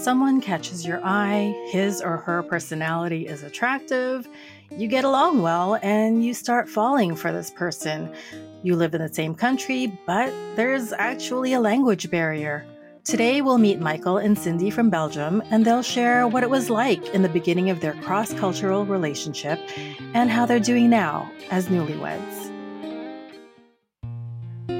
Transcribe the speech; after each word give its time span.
someone 0.00 0.40
catches 0.40 0.86
your 0.86 1.04
eye, 1.04 1.54
his 1.70 2.00
or 2.00 2.16
her 2.16 2.42
personality 2.42 3.26
is 3.26 3.42
attractive, 3.42 4.26
you 4.70 4.88
get 4.88 5.04
along 5.04 5.42
well, 5.42 5.78
and 5.82 6.24
you 6.24 6.32
start 6.32 6.68
falling 6.68 7.14
for 7.14 7.32
this 7.32 7.50
person. 7.50 8.10
You 8.62 8.76
live 8.76 8.94
in 8.94 9.02
the 9.02 9.12
same 9.12 9.34
country, 9.34 9.92
but 10.06 10.32
there's 10.56 10.92
actually 10.92 11.52
a 11.52 11.60
language 11.60 12.10
barrier. 12.10 12.64
Today, 13.04 13.42
we'll 13.42 13.58
meet 13.58 13.80
Michael 13.80 14.18
and 14.18 14.38
Cindy 14.38 14.70
from 14.70 14.88
Belgium, 14.88 15.42
and 15.50 15.64
they'll 15.64 15.82
share 15.82 16.26
what 16.26 16.42
it 16.42 16.50
was 16.50 16.70
like 16.70 17.06
in 17.14 17.22
the 17.22 17.28
beginning 17.28 17.68
of 17.68 17.80
their 17.80 17.94
cross 17.94 18.32
cultural 18.34 18.86
relationship 18.86 19.58
and 20.14 20.30
how 20.30 20.46
they're 20.46 20.60
doing 20.60 20.88
now 20.88 21.30
as 21.50 21.66
newlyweds. 21.66 22.49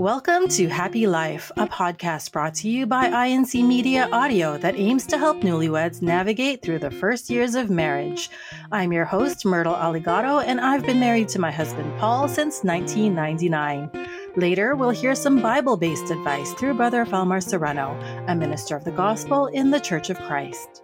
Welcome 0.01 0.49
to 0.49 0.67
Happy 0.67 1.07
Life, 1.07 1.53
a 1.59 1.67
podcast 1.67 2.33
brought 2.33 2.55
to 2.55 2.71
you 2.71 2.87
by 2.87 3.11
INC 3.11 3.63
Media 3.63 4.09
Audio 4.11 4.57
that 4.57 4.75
aims 4.77 5.05
to 5.09 5.19
help 5.19 5.43
newlyweds 5.43 6.01
navigate 6.01 6.63
through 6.63 6.79
the 6.79 6.91
first 6.91 7.29
years 7.29 7.55
of 7.55 7.69
marriage. 7.69 8.31
I'm 8.73 8.95
your 8.95 9.05
host, 9.05 9.45
Myrtle 9.45 9.75
Aligato, 9.75 10.43
and 10.43 10.59
I've 10.59 10.87
been 10.87 11.01
married 11.01 11.29
to 11.29 11.39
my 11.39 11.51
husband 11.51 11.93
Paul 11.99 12.29
since 12.29 12.65
1999. 12.65 14.09
Later, 14.37 14.75
we'll 14.75 14.89
hear 14.89 15.15
some 15.15 15.43
Bible 15.43 15.77
based 15.77 16.11
advice 16.11 16.55
through 16.55 16.79
Brother 16.79 17.05
Felmar 17.05 17.43
Serrano, 17.43 17.91
a 18.27 18.35
minister 18.35 18.77
of 18.77 18.85
the 18.85 18.93
gospel 18.93 19.49
in 19.49 19.71
the 19.71 19.81
Church 19.81 20.09
of 20.09 20.19
Christ. 20.21 20.83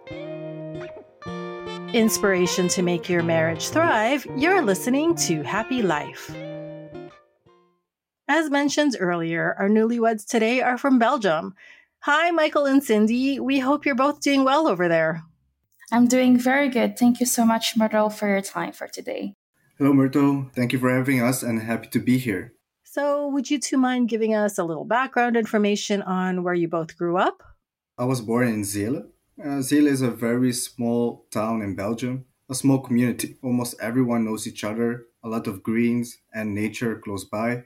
Inspiration 1.91 2.67
to 2.67 2.83
make 2.83 3.09
your 3.09 3.23
marriage 3.23 3.69
thrive, 3.69 4.27
you're 4.37 4.61
listening 4.61 5.15
to 5.15 5.41
Happy 5.41 5.81
Life. 5.81 6.31
As 8.29 8.49
mentioned 8.49 8.97
earlier, 8.99 9.55
our 9.57 9.69
newlyweds 9.69 10.27
today 10.27 10.61
are 10.61 10.77
from 10.77 10.99
Belgium. 10.99 11.55
Hi, 11.99 12.29
Michael 12.29 12.65
and 12.65 12.83
Cindy. 12.83 13.39
We 13.39 13.59
hope 13.59 13.85
you're 13.85 13.95
both 13.95 14.19
doing 14.19 14.43
well 14.43 14.67
over 14.67 14.89
there. 14.89 15.23
I'm 15.93 16.07
doing 16.07 16.37
very 16.37 16.67
good. 16.67 16.99
Thank 16.99 17.21
you 17.21 17.25
so 17.25 17.45
much, 17.45 17.77
Myrtle, 17.77 18.09
for 18.09 18.27
your 18.27 18.41
time 18.41 18.73
for 18.73 18.89
today. 18.89 19.35
Hello, 19.77 19.93
Myrtle. 19.93 20.51
Thank 20.53 20.73
you 20.73 20.79
for 20.79 20.93
having 20.93 21.21
us 21.21 21.41
and 21.41 21.61
happy 21.61 21.87
to 21.87 21.99
be 21.99 22.17
here. 22.17 22.53
So, 22.83 23.29
would 23.29 23.49
you 23.49 23.59
two 23.59 23.77
mind 23.77 24.09
giving 24.09 24.35
us 24.35 24.57
a 24.57 24.65
little 24.65 24.83
background 24.83 25.37
information 25.37 26.01
on 26.01 26.43
where 26.43 26.53
you 26.53 26.67
both 26.67 26.97
grew 26.97 27.15
up? 27.15 27.41
I 27.97 28.03
was 28.03 28.19
born 28.19 28.49
in 28.49 28.63
Zele. 28.63 29.07
Uh, 29.41 29.61
Zele 29.61 29.87
is 29.87 30.01
a 30.01 30.11
very 30.11 30.51
small 30.51 31.27
town 31.31 31.61
in 31.61 31.75
Belgium, 31.75 32.25
a 32.49 32.55
small 32.55 32.79
community. 32.79 33.37
Almost 33.41 33.75
everyone 33.79 34.25
knows 34.25 34.45
each 34.47 34.65
other, 34.65 35.05
a 35.23 35.29
lot 35.29 35.47
of 35.47 35.63
greens 35.63 36.17
and 36.33 36.53
nature 36.53 36.99
close 36.99 37.23
by 37.23 37.63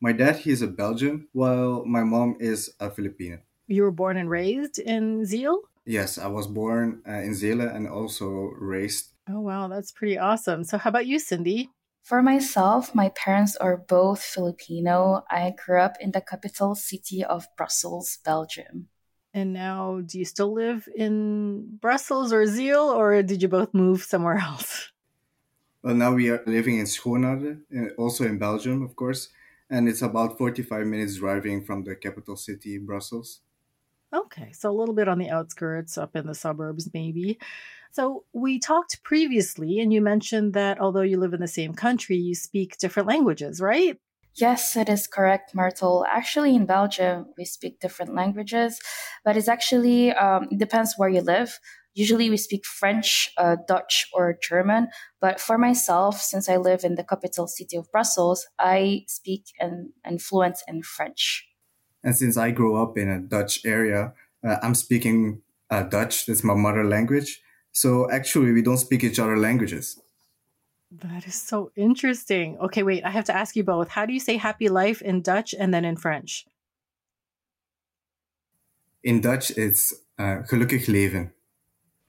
my 0.00 0.12
dad, 0.12 0.36
he's 0.36 0.62
a 0.62 0.66
Belgian, 0.66 1.28
while 1.32 1.84
my 1.84 2.02
mom 2.02 2.36
is 2.40 2.74
a 2.80 2.90
Filipino. 2.90 3.38
You 3.66 3.82
were 3.82 3.92
born 3.92 4.16
and 4.16 4.30
raised 4.30 4.78
in 4.78 5.22
Zele? 5.22 5.60
Yes, 5.84 6.18
I 6.18 6.26
was 6.26 6.46
born 6.46 7.02
uh, 7.06 7.12
in 7.12 7.32
Zele 7.34 7.74
and 7.74 7.86
also 7.86 8.26
raised. 8.58 9.10
Oh, 9.28 9.40
wow, 9.40 9.68
that's 9.68 9.92
pretty 9.92 10.18
awesome. 10.18 10.64
So, 10.64 10.78
how 10.78 10.88
about 10.88 11.06
you, 11.06 11.18
Cindy? 11.18 11.70
For 12.02 12.22
myself, 12.22 12.94
my 12.94 13.10
parents 13.10 13.56
are 13.56 13.76
both 13.76 14.22
Filipino. 14.22 15.22
I 15.30 15.54
grew 15.64 15.80
up 15.80 15.96
in 16.00 16.12
the 16.12 16.22
capital 16.22 16.74
city 16.74 17.22
of 17.22 17.46
Brussels, 17.56 18.18
Belgium. 18.24 18.88
And 19.34 19.52
now, 19.52 20.00
do 20.00 20.18
you 20.18 20.24
still 20.24 20.52
live 20.52 20.88
in 20.96 21.76
Brussels 21.80 22.32
or 22.32 22.44
Zele, 22.46 22.96
or 22.96 23.22
did 23.22 23.42
you 23.42 23.48
both 23.48 23.74
move 23.74 24.02
somewhere 24.02 24.38
else? 24.42 24.90
Well, 25.82 25.94
now 25.94 26.12
we 26.14 26.30
are 26.30 26.42
living 26.46 26.78
in 26.78 26.86
Schoonhoven, 26.86 27.62
uh, 27.76 27.94
also 27.96 28.24
in 28.24 28.38
Belgium, 28.38 28.82
of 28.82 28.96
course 28.96 29.28
and 29.70 29.88
it's 29.88 30.02
about 30.02 30.36
45 30.36 30.86
minutes 30.86 31.16
driving 31.16 31.64
from 31.64 31.84
the 31.84 31.94
capital 31.94 32.36
city, 32.36 32.78
Brussels. 32.78 33.40
Okay, 34.14 34.50
so 34.52 34.70
a 34.70 34.74
little 34.74 34.94
bit 34.94 35.08
on 35.08 35.18
the 35.18 35.30
outskirts, 35.30 35.96
up 35.96 36.16
in 36.16 36.26
the 36.26 36.34
suburbs, 36.34 36.90
maybe. 36.92 37.38
So, 37.92 38.24
we 38.32 38.58
talked 38.58 39.02
previously, 39.04 39.78
and 39.78 39.92
you 39.92 40.00
mentioned 40.00 40.52
that 40.54 40.80
although 40.80 41.02
you 41.02 41.18
live 41.18 41.32
in 41.32 41.40
the 41.40 41.48
same 41.48 41.74
country, 41.74 42.16
you 42.16 42.34
speak 42.34 42.76
different 42.78 43.08
languages, 43.08 43.60
right? 43.60 43.96
Yes, 44.36 44.76
it 44.76 44.88
is 44.88 45.06
correct, 45.06 45.54
Myrtle. 45.54 46.06
Actually, 46.08 46.54
in 46.54 46.66
Belgium, 46.66 47.26
we 47.36 47.44
speak 47.44 47.80
different 47.80 48.14
languages, 48.14 48.80
but 49.24 49.36
it's 49.36 49.48
actually 49.48 50.12
um, 50.12 50.48
it 50.50 50.58
depends 50.58 50.94
where 50.96 51.08
you 51.08 51.20
live. 51.20 51.58
Usually 51.94 52.30
we 52.30 52.36
speak 52.36 52.64
French, 52.64 53.30
uh, 53.36 53.56
Dutch, 53.66 54.06
or 54.12 54.38
German. 54.40 54.88
But 55.20 55.40
for 55.40 55.58
myself, 55.58 56.20
since 56.20 56.48
I 56.48 56.56
live 56.56 56.84
in 56.84 56.94
the 56.94 57.04
capital 57.04 57.46
city 57.46 57.76
of 57.76 57.90
Brussels, 57.90 58.46
I 58.58 59.04
speak 59.08 59.46
and, 59.58 59.90
and 60.04 60.22
fluent 60.22 60.58
in 60.68 60.82
French. 60.82 61.48
And 62.04 62.14
since 62.16 62.36
I 62.36 62.52
grew 62.52 62.80
up 62.80 62.96
in 62.96 63.10
a 63.10 63.20
Dutch 63.20 63.64
area, 63.64 64.14
uh, 64.46 64.56
I'm 64.62 64.74
speaking 64.74 65.42
uh, 65.70 65.82
Dutch. 65.82 66.26
That's 66.26 66.44
my 66.44 66.54
mother 66.54 66.84
language. 66.84 67.42
So 67.72 68.10
actually, 68.10 68.52
we 68.52 68.62
don't 68.62 68.78
speak 68.78 69.04
each 69.04 69.18
other 69.18 69.36
languages. 69.36 70.00
That 70.90 71.26
is 71.26 71.36
so 71.36 71.70
interesting. 71.76 72.58
Okay, 72.58 72.82
wait, 72.82 73.04
I 73.04 73.10
have 73.10 73.24
to 73.26 73.36
ask 73.36 73.54
you 73.54 73.62
both. 73.62 73.88
How 73.88 74.06
do 74.06 74.12
you 74.12 74.18
say 74.18 74.36
happy 74.36 74.68
life 74.68 75.00
in 75.02 75.22
Dutch 75.22 75.54
and 75.56 75.72
then 75.72 75.84
in 75.84 75.96
French? 75.96 76.46
In 79.04 79.20
Dutch, 79.20 79.50
it's 79.56 79.94
uh, 80.18 80.42
gelukkig 80.50 80.88
leven. 80.88 81.32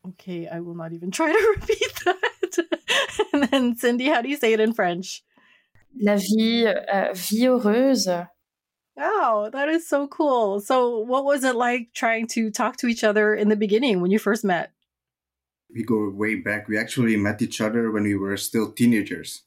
Okay, 0.07 0.47
I 0.47 0.59
will 0.59 0.75
not 0.75 0.93
even 0.93 1.11
try 1.11 1.31
to 1.31 1.55
repeat 1.55 1.93
that. 2.05 2.79
and 3.33 3.43
then, 3.43 3.75
Cindy, 3.75 4.07
how 4.07 4.21
do 4.21 4.29
you 4.29 4.37
say 4.37 4.53
it 4.53 4.59
in 4.59 4.73
French? 4.73 5.23
La 5.99 6.15
vie, 6.15 6.65
uh, 6.65 7.13
vie 7.13 7.45
heureuse. 7.45 8.27
Wow, 8.95 9.49
that 9.51 9.69
is 9.69 9.87
so 9.87 10.07
cool. 10.07 10.59
So, 10.59 10.99
what 10.99 11.23
was 11.23 11.43
it 11.43 11.55
like 11.55 11.89
trying 11.93 12.27
to 12.27 12.51
talk 12.51 12.77
to 12.77 12.87
each 12.87 13.03
other 13.03 13.33
in 13.33 13.49
the 13.49 13.55
beginning 13.55 14.01
when 14.01 14.11
you 14.11 14.19
first 14.19 14.43
met? 14.43 14.71
We 15.73 15.83
go 15.83 16.09
way 16.09 16.35
back. 16.35 16.67
We 16.67 16.77
actually 16.77 17.15
met 17.15 17.41
each 17.41 17.61
other 17.61 17.91
when 17.91 18.03
we 18.03 18.15
were 18.15 18.35
still 18.37 18.71
teenagers. 18.71 19.43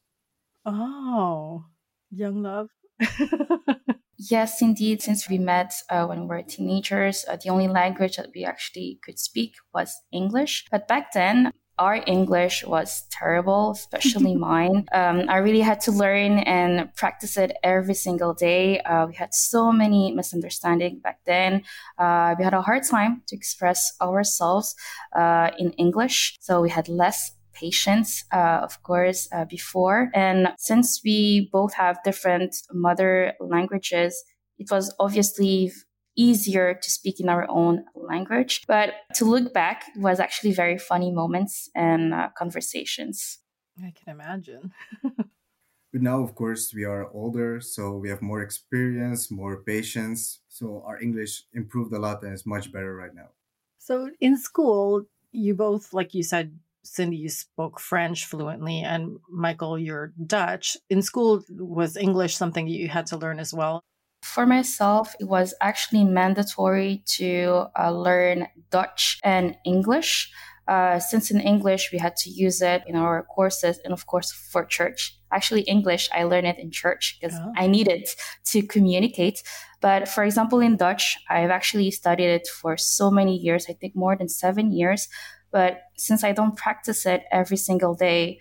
Oh, 0.65 1.67
young 2.11 2.43
love. 2.43 2.71
Yes, 4.17 4.63
indeed. 4.63 5.03
Since 5.03 5.29
we 5.29 5.39
met 5.39 5.73
uh, 5.91 6.07
when 6.07 6.23
we 6.23 6.27
were 6.27 6.43
teenagers, 6.43 7.25
uh, 7.29 7.37
the 7.43 7.51
only 7.51 7.69
language 7.69 8.17
that 8.17 8.31
we 8.35 8.45
actually 8.45 8.99
could 9.03 9.19
speak 9.19 9.55
was 9.75 9.95
English. 10.13 10.67
But 10.71 10.87
back 10.87 11.13
then, 11.13 11.53
our 11.79 12.01
English 12.07 12.65
was 12.65 13.05
terrible, 13.11 13.73
especially 13.73 14.37
mine. 14.51 14.87
Um, 14.93 15.25
I 15.29 15.39
really 15.39 15.61
had 15.61 15.81
to 15.83 15.93
learn 15.93 16.39
and 16.39 16.95
practice 16.95 17.37
it 17.37 17.57
every 17.63 17.95
single 17.95 18.35
day. 18.35 18.81
Uh, 18.81 19.07
we 19.07 19.15
had 19.15 19.35
so 19.35 19.73
many 19.73 20.13
misunderstandings 20.13 21.03
back 21.03 21.19
then. 21.27 21.63
Uh, 21.99 22.35
we 22.39 22.45
had 22.45 22.55
a 22.55 22.63
hard 22.63 22.85
time 22.85 23.23
to 23.27 23.37
express 23.37 23.93
ourselves 24.01 24.77
uh, 25.17 25.51
in 25.59 25.73
English, 25.73 26.37
so 26.41 26.61
we 26.61 26.71
had 26.71 26.89
less 26.89 27.33
patience, 27.55 28.25
uh, 28.33 28.61
of 28.63 28.83
course, 28.83 29.29
uh, 29.33 29.45
before. 29.45 30.11
And 30.15 30.49
since 30.59 31.01
we 31.05 31.49
both 31.53 31.75
have 31.75 32.03
different 32.05 32.55
mother 32.73 33.35
languages, 33.41 34.23
it 34.59 34.71
was 34.71 34.95
obviously 34.99 35.73
easier 36.17 36.75
to 36.75 36.91
speak 36.91 37.21
in 37.21 37.29
our 37.29 37.47
own 37.49 37.85
language. 37.95 38.63
But 38.67 38.95
to 39.15 39.25
look 39.25 39.53
back, 39.53 39.85
it 39.95 40.01
was 40.01 40.21
actually 40.21 40.53
very 40.53 40.79
funny 40.79 41.11
moments 41.11 41.69
and 41.75 42.15
uh, 42.15 42.29
conversations. 42.37 43.39
I 43.79 43.93
can 43.97 44.13
imagine. 44.13 44.73
but 45.03 46.03
now, 46.03 46.23
of 46.23 46.35
course, 46.35 46.73
we 46.73 46.85
are 46.85 47.11
older, 47.13 47.61
so 47.61 47.97
we 47.97 48.09
have 48.09 48.23
more 48.23 48.43
experience, 48.43 49.31
more 49.31 49.63
patience. 49.63 50.41
So 50.49 50.83
our 50.87 51.01
English 51.01 51.45
improved 51.53 51.93
a 51.93 51.99
lot 51.99 52.23
and 52.23 52.33
it's 52.33 52.47
much 52.47 52.71
better 52.71 52.95
right 52.95 53.15
now. 53.15 53.31
So 53.79 54.11
in 54.21 54.39
school, 54.39 55.07
you 55.33 55.55
both, 55.55 55.93
like 55.93 56.15
you 56.15 56.23
said, 56.23 56.57
Cindy, 56.85 57.17
you 57.17 57.29
spoke 57.29 57.81
French 57.81 58.27
fluently, 58.27 58.81
and 58.81 59.19
Michael, 59.29 59.79
you're 59.79 60.13
Dutch. 60.27 60.77
In 60.91 61.03
school, 61.03 61.43
was 61.51 61.97
English 61.97 62.37
something 62.37 62.67
that 62.67 62.73
you 62.73 62.89
had 62.89 63.07
to 63.07 63.17
learn 63.17 63.41
as 63.41 63.53
well? 63.53 63.83
For 64.23 64.47
myself, 64.47 65.15
it 65.21 65.25
was 65.25 65.55
actually 65.61 66.05
mandatory 66.05 67.03
to 67.17 67.67
uh, 67.79 67.91
learn 67.91 68.47
Dutch 68.71 69.19
and 69.23 69.57
English. 69.65 70.31
Uh, 70.67 70.99
since 70.99 71.31
in 71.31 71.41
English, 71.41 71.91
we 71.93 71.99
had 71.99 72.17
to 72.17 72.31
use 72.31 72.63
it 72.63 72.83
in 72.87 72.97
our 72.97 73.23
courses 73.25 73.79
and, 73.85 73.93
of 73.93 74.07
course, 74.07 74.33
for 74.33 74.65
church. 74.65 75.19
Actually, 75.31 75.63
English, 75.63 76.09
I 76.15 76.25
learned 76.25 76.47
it 76.47 76.59
in 76.59 76.71
church 76.71 77.19
because 77.21 77.37
oh. 77.39 77.53
I 77.57 77.67
needed 77.67 78.09
to 78.47 78.63
communicate. 78.63 79.43
But 79.83 80.09
for 80.09 80.25
example, 80.25 80.61
in 80.61 80.79
Dutch, 80.79 81.19
I've 81.29 81.51
actually 81.51 81.91
studied 81.91 82.31
it 82.31 82.49
for 82.49 82.79
so 82.79 83.11
many 83.11 83.37
years, 83.37 83.67
I 83.69 83.75
think 83.75 83.95
more 83.95 84.17
than 84.17 84.31
seven 84.31 84.73
years. 84.73 85.09
But 85.55 85.83
since 85.97 86.25
I 86.25 86.33
don't 86.33 86.57
practice 86.57 87.07
it 87.07 87.23
every 87.31 87.57
single 87.57 87.95
day, 87.95 88.41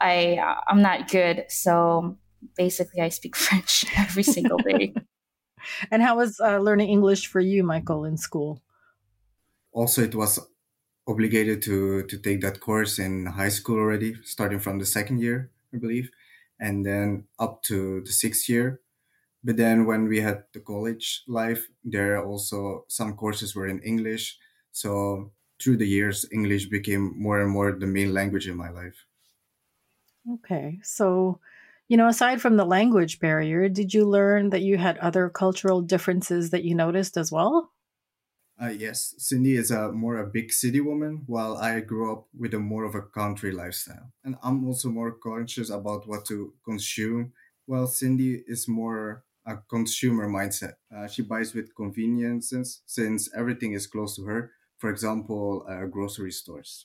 I 0.00 0.38
I'm 0.66 0.80
not 0.80 1.10
good. 1.10 1.44
So 1.50 2.16
basically, 2.56 3.02
I 3.02 3.10
speak 3.10 3.36
French 3.44 3.84
every 3.98 4.22
single 4.22 4.56
day. 4.56 4.94
and 5.90 6.02
how 6.02 6.16
was 6.16 6.40
uh, 6.40 6.56
learning 6.58 6.88
English 6.88 7.26
for 7.26 7.40
you, 7.40 7.62
Michael, 7.64 8.06
in 8.06 8.16
school? 8.16 8.62
Also, 9.72 10.02
it 10.02 10.14
was 10.14 10.40
obligated 11.06 11.60
to 11.64 12.04
to 12.04 12.16
take 12.16 12.40
that 12.40 12.60
course 12.60 12.98
in 12.98 13.26
high 13.26 13.50
school 13.50 13.76
already, 13.76 14.16
starting 14.24 14.58
from 14.58 14.78
the 14.78 14.86
second 14.86 15.20
year, 15.20 15.50
I 15.74 15.76
believe, 15.76 16.08
and 16.58 16.86
then 16.86 17.24
up 17.38 17.62
to 17.64 18.00
the 18.06 18.12
sixth 18.12 18.48
year. 18.48 18.80
But 19.44 19.58
then 19.58 19.84
when 19.84 20.08
we 20.08 20.20
had 20.20 20.44
the 20.54 20.60
college 20.60 21.24
life, 21.28 21.68
there 21.84 22.24
also 22.24 22.86
some 22.88 23.12
courses 23.16 23.54
were 23.54 23.66
in 23.66 23.82
English. 23.82 24.38
So 24.72 25.33
through 25.60 25.78
the 25.78 25.86
years, 25.86 26.26
English 26.32 26.66
became 26.66 27.14
more 27.20 27.40
and 27.40 27.50
more 27.50 27.72
the 27.72 27.86
main 27.86 28.12
language 28.12 28.48
in 28.48 28.56
my 28.56 28.70
life. 28.70 29.06
Okay. 30.34 30.80
So, 30.82 31.40
you 31.88 31.96
know, 31.96 32.08
aside 32.08 32.40
from 32.40 32.56
the 32.56 32.64
language 32.64 33.20
barrier, 33.20 33.68
did 33.68 33.92
you 33.92 34.04
learn 34.08 34.50
that 34.50 34.62
you 34.62 34.78
had 34.78 34.98
other 34.98 35.28
cultural 35.28 35.82
differences 35.82 36.50
that 36.50 36.64
you 36.64 36.74
noticed 36.74 37.16
as 37.16 37.30
well? 37.30 37.72
Uh, 38.60 38.68
yes, 38.68 39.14
Cindy 39.18 39.56
is 39.56 39.70
a 39.72 39.90
more 39.90 40.16
a 40.16 40.26
big 40.26 40.52
city 40.52 40.80
woman, 40.80 41.24
while 41.26 41.56
I 41.56 41.80
grew 41.80 42.12
up 42.12 42.28
with 42.32 42.54
a 42.54 42.60
more 42.60 42.84
of 42.84 42.94
a 42.94 43.02
country 43.02 43.50
lifestyle. 43.50 44.12
And 44.22 44.36
I'm 44.42 44.64
also 44.64 44.88
more 44.90 45.10
conscious 45.12 45.70
about 45.70 46.06
what 46.06 46.24
to 46.26 46.54
consume, 46.64 47.32
while 47.66 47.88
Cindy 47.88 48.44
is 48.46 48.68
more 48.68 49.24
a 49.44 49.56
consumer 49.56 50.28
mindset. 50.28 50.74
Uh, 50.94 51.08
she 51.08 51.22
buys 51.22 51.52
with 51.52 51.74
conveniences 51.74 52.82
since 52.86 53.28
everything 53.34 53.72
is 53.72 53.88
close 53.88 54.14
to 54.16 54.24
her. 54.24 54.52
For 54.84 54.90
example, 54.90 55.64
uh, 55.66 55.86
grocery 55.86 56.30
stores. 56.30 56.84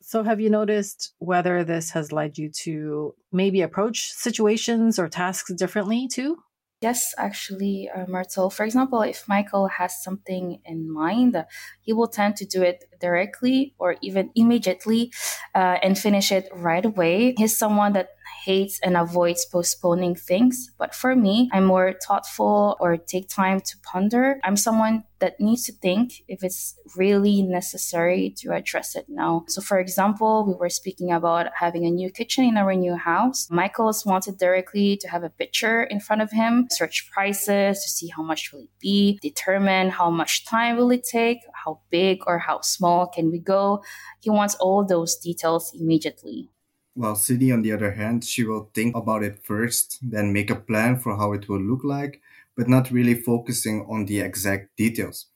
So, 0.00 0.22
have 0.22 0.40
you 0.40 0.50
noticed 0.50 1.14
whether 1.18 1.64
this 1.64 1.90
has 1.90 2.12
led 2.12 2.38
you 2.38 2.48
to 2.62 3.16
maybe 3.32 3.60
approach 3.60 4.12
situations 4.12 5.00
or 5.00 5.08
tasks 5.08 5.52
differently 5.54 6.06
too? 6.06 6.36
Yes, 6.80 7.16
actually, 7.18 7.90
uh, 7.92 8.06
Myrtle. 8.06 8.50
For 8.50 8.64
example, 8.64 9.02
if 9.02 9.26
Michael 9.26 9.66
has 9.66 10.00
something 10.00 10.60
in 10.64 10.88
mind, 10.88 11.44
he 11.80 11.92
will 11.92 12.06
tend 12.06 12.36
to 12.36 12.44
do 12.46 12.62
it 12.62 12.84
directly 13.00 13.74
or 13.80 13.96
even 14.00 14.30
immediately 14.36 15.10
uh, 15.56 15.78
and 15.82 15.98
finish 15.98 16.30
it 16.30 16.48
right 16.54 16.84
away. 16.84 17.34
He's 17.36 17.56
someone 17.56 17.94
that 17.94 18.10
hates 18.44 18.78
and 18.78 18.96
avoids 18.96 19.44
postponing 19.44 20.14
things. 20.14 20.70
But 20.78 20.94
for 20.94 21.16
me, 21.16 21.50
I'm 21.52 21.64
more 21.64 21.94
thoughtful 22.06 22.76
or 22.78 22.96
take 22.96 23.28
time 23.28 23.58
to 23.58 23.76
ponder. 23.82 24.38
I'm 24.44 24.56
someone 24.56 25.02
that 25.20 25.40
needs 25.40 25.64
to 25.64 25.72
think 25.72 26.24
if 26.28 26.42
it's 26.42 26.76
really 26.96 27.42
necessary 27.42 28.34
to 28.38 28.52
address 28.52 28.94
it 28.94 29.06
now. 29.08 29.44
So, 29.48 29.60
for 29.60 29.78
example, 29.78 30.44
we 30.46 30.54
were 30.54 30.68
speaking 30.68 31.10
about 31.12 31.48
having 31.58 31.84
a 31.84 31.90
new 31.90 32.10
kitchen 32.10 32.44
in 32.44 32.56
our 32.56 32.74
new 32.74 32.94
house. 32.94 33.48
Michael's 33.50 34.06
wanted 34.06 34.38
directly 34.38 34.96
to 34.98 35.08
have 35.08 35.24
a 35.24 35.30
picture 35.30 35.82
in 35.82 36.00
front 36.00 36.22
of 36.22 36.30
him, 36.30 36.68
search 36.70 37.10
prices 37.10 37.82
to 37.82 37.88
see 37.88 38.08
how 38.08 38.22
much 38.22 38.52
will 38.52 38.60
it 38.60 38.78
be, 38.80 39.18
determine 39.22 39.90
how 39.90 40.10
much 40.10 40.44
time 40.46 40.76
will 40.76 40.90
it 40.90 41.04
take, 41.04 41.38
how 41.64 41.80
big 41.90 42.22
or 42.26 42.38
how 42.38 42.60
small 42.60 43.06
can 43.06 43.30
we 43.30 43.38
go. 43.38 43.82
He 44.20 44.30
wants 44.30 44.54
all 44.56 44.84
those 44.84 45.16
details 45.16 45.72
immediately. 45.74 46.50
While 46.94 47.14
Cindy, 47.14 47.52
on 47.52 47.62
the 47.62 47.70
other 47.72 47.92
hand, 47.92 48.24
she 48.24 48.42
will 48.42 48.70
think 48.74 48.96
about 48.96 49.22
it 49.22 49.44
first, 49.44 49.98
then 50.02 50.32
make 50.32 50.50
a 50.50 50.56
plan 50.56 50.98
for 50.98 51.16
how 51.16 51.32
it 51.32 51.48
will 51.48 51.60
look 51.60 51.84
like, 51.84 52.20
but 52.58 52.68
not 52.68 52.90
really 52.90 53.14
focusing 53.14 53.86
on 53.88 54.04
the 54.06 54.20
exact 54.20 54.76
details. 54.76 55.26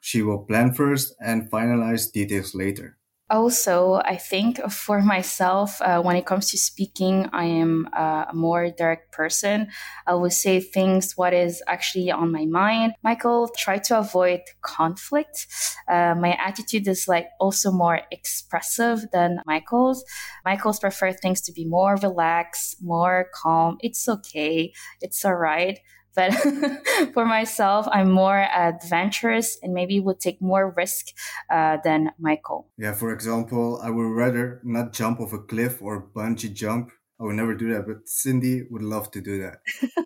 She 0.00 0.22
will 0.22 0.44
plan 0.44 0.72
first 0.72 1.12
and 1.20 1.50
finalize 1.50 2.10
details 2.12 2.54
later. 2.54 2.96
Also, 3.30 4.00
I 4.06 4.16
think 4.16 4.58
for 4.70 5.02
myself, 5.02 5.82
uh, 5.82 6.00
when 6.00 6.16
it 6.16 6.24
comes 6.24 6.50
to 6.50 6.56
speaking, 6.56 7.28
I 7.34 7.44
am 7.44 7.86
uh, 7.92 8.24
a 8.30 8.34
more 8.34 8.70
direct 8.70 9.12
person. 9.12 9.68
I 10.06 10.14
will 10.14 10.30
say 10.30 10.60
things 10.60 11.12
what 11.14 11.34
is 11.34 11.62
actually 11.66 12.10
on 12.10 12.32
my 12.32 12.46
mind. 12.46 12.94
Michael 13.02 13.50
try 13.54 13.76
to 13.78 13.98
avoid 13.98 14.40
conflict. 14.62 15.46
Uh, 15.86 16.14
my 16.14 16.38
attitude 16.42 16.88
is 16.88 17.06
like 17.06 17.26
also 17.38 17.70
more 17.70 18.00
expressive 18.10 19.10
than 19.12 19.40
Michael's. 19.44 20.02
Michael's 20.46 20.80
prefer 20.80 21.12
things 21.12 21.42
to 21.42 21.52
be 21.52 21.66
more 21.66 21.96
relaxed, 21.96 22.76
more 22.80 23.26
calm. 23.34 23.76
It's 23.80 24.08
okay. 24.08 24.72
It's 25.02 25.22
all 25.22 25.34
right. 25.34 25.78
But 26.18 26.34
for 27.14 27.24
myself, 27.24 27.86
I'm 27.92 28.10
more 28.10 28.40
adventurous 28.40 29.56
and 29.62 29.72
maybe 29.72 30.00
would 30.00 30.18
take 30.18 30.42
more 30.42 30.74
risk 30.76 31.06
uh, 31.48 31.76
than 31.84 32.10
Michael. 32.18 32.66
Yeah, 32.76 32.92
for 32.92 33.12
example, 33.12 33.80
I 33.80 33.90
would 33.90 34.10
rather 34.24 34.60
not 34.64 34.92
jump 34.92 35.20
off 35.20 35.32
a 35.32 35.38
cliff 35.38 35.80
or 35.80 36.08
bungee 36.16 36.52
jump. 36.52 36.90
I 37.20 37.24
would 37.24 37.36
never 37.36 37.54
do 37.54 37.72
that, 37.72 37.86
but 37.86 38.08
Cindy 38.08 38.64
would 38.68 38.82
love 38.82 39.12
to 39.12 39.20
do 39.20 39.40
that. 39.42 39.58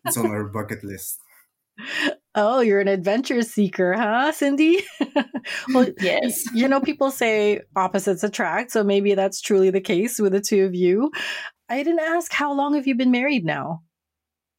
it's 0.04 0.18
on 0.18 0.30
her 0.30 0.44
bucket 0.44 0.84
list. 0.84 1.18
Oh, 2.34 2.60
you're 2.60 2.80
an 2.80 2.88
adventure 2.88 3.42
seeker, 3.42 3.92
huh, 3.92 4.32
Cindy? 4.32 4.82
well, 5.74 5.86
yes. 6.00 6.42
You 6.54 6.66
know, 6.66 6.80
people 6.80 7.10
say 7.10 7.60
opposites 7.76 8.24
attract, 8.24 8.70
so 8.70 8.82
maybe 8.82 9.14
that's 9.14 9.42
truly 9.42 9.68
the 9.68 9.82
case 9.82 10.18
with 10.18 10.32
the 10.32 10.40
two 10.40 10.64
of 10.64 10.74
you. 10.74 11.10
I 11.68 11.82
didn't 11.82 12.00
ask 12.00 12.32
how 12.32 12.54
long 12.54 12.74
have 12.74 12.86
you 12.86 12.94
been 12.94 13.10
married 13.10 13.44
now? 13.44 13.82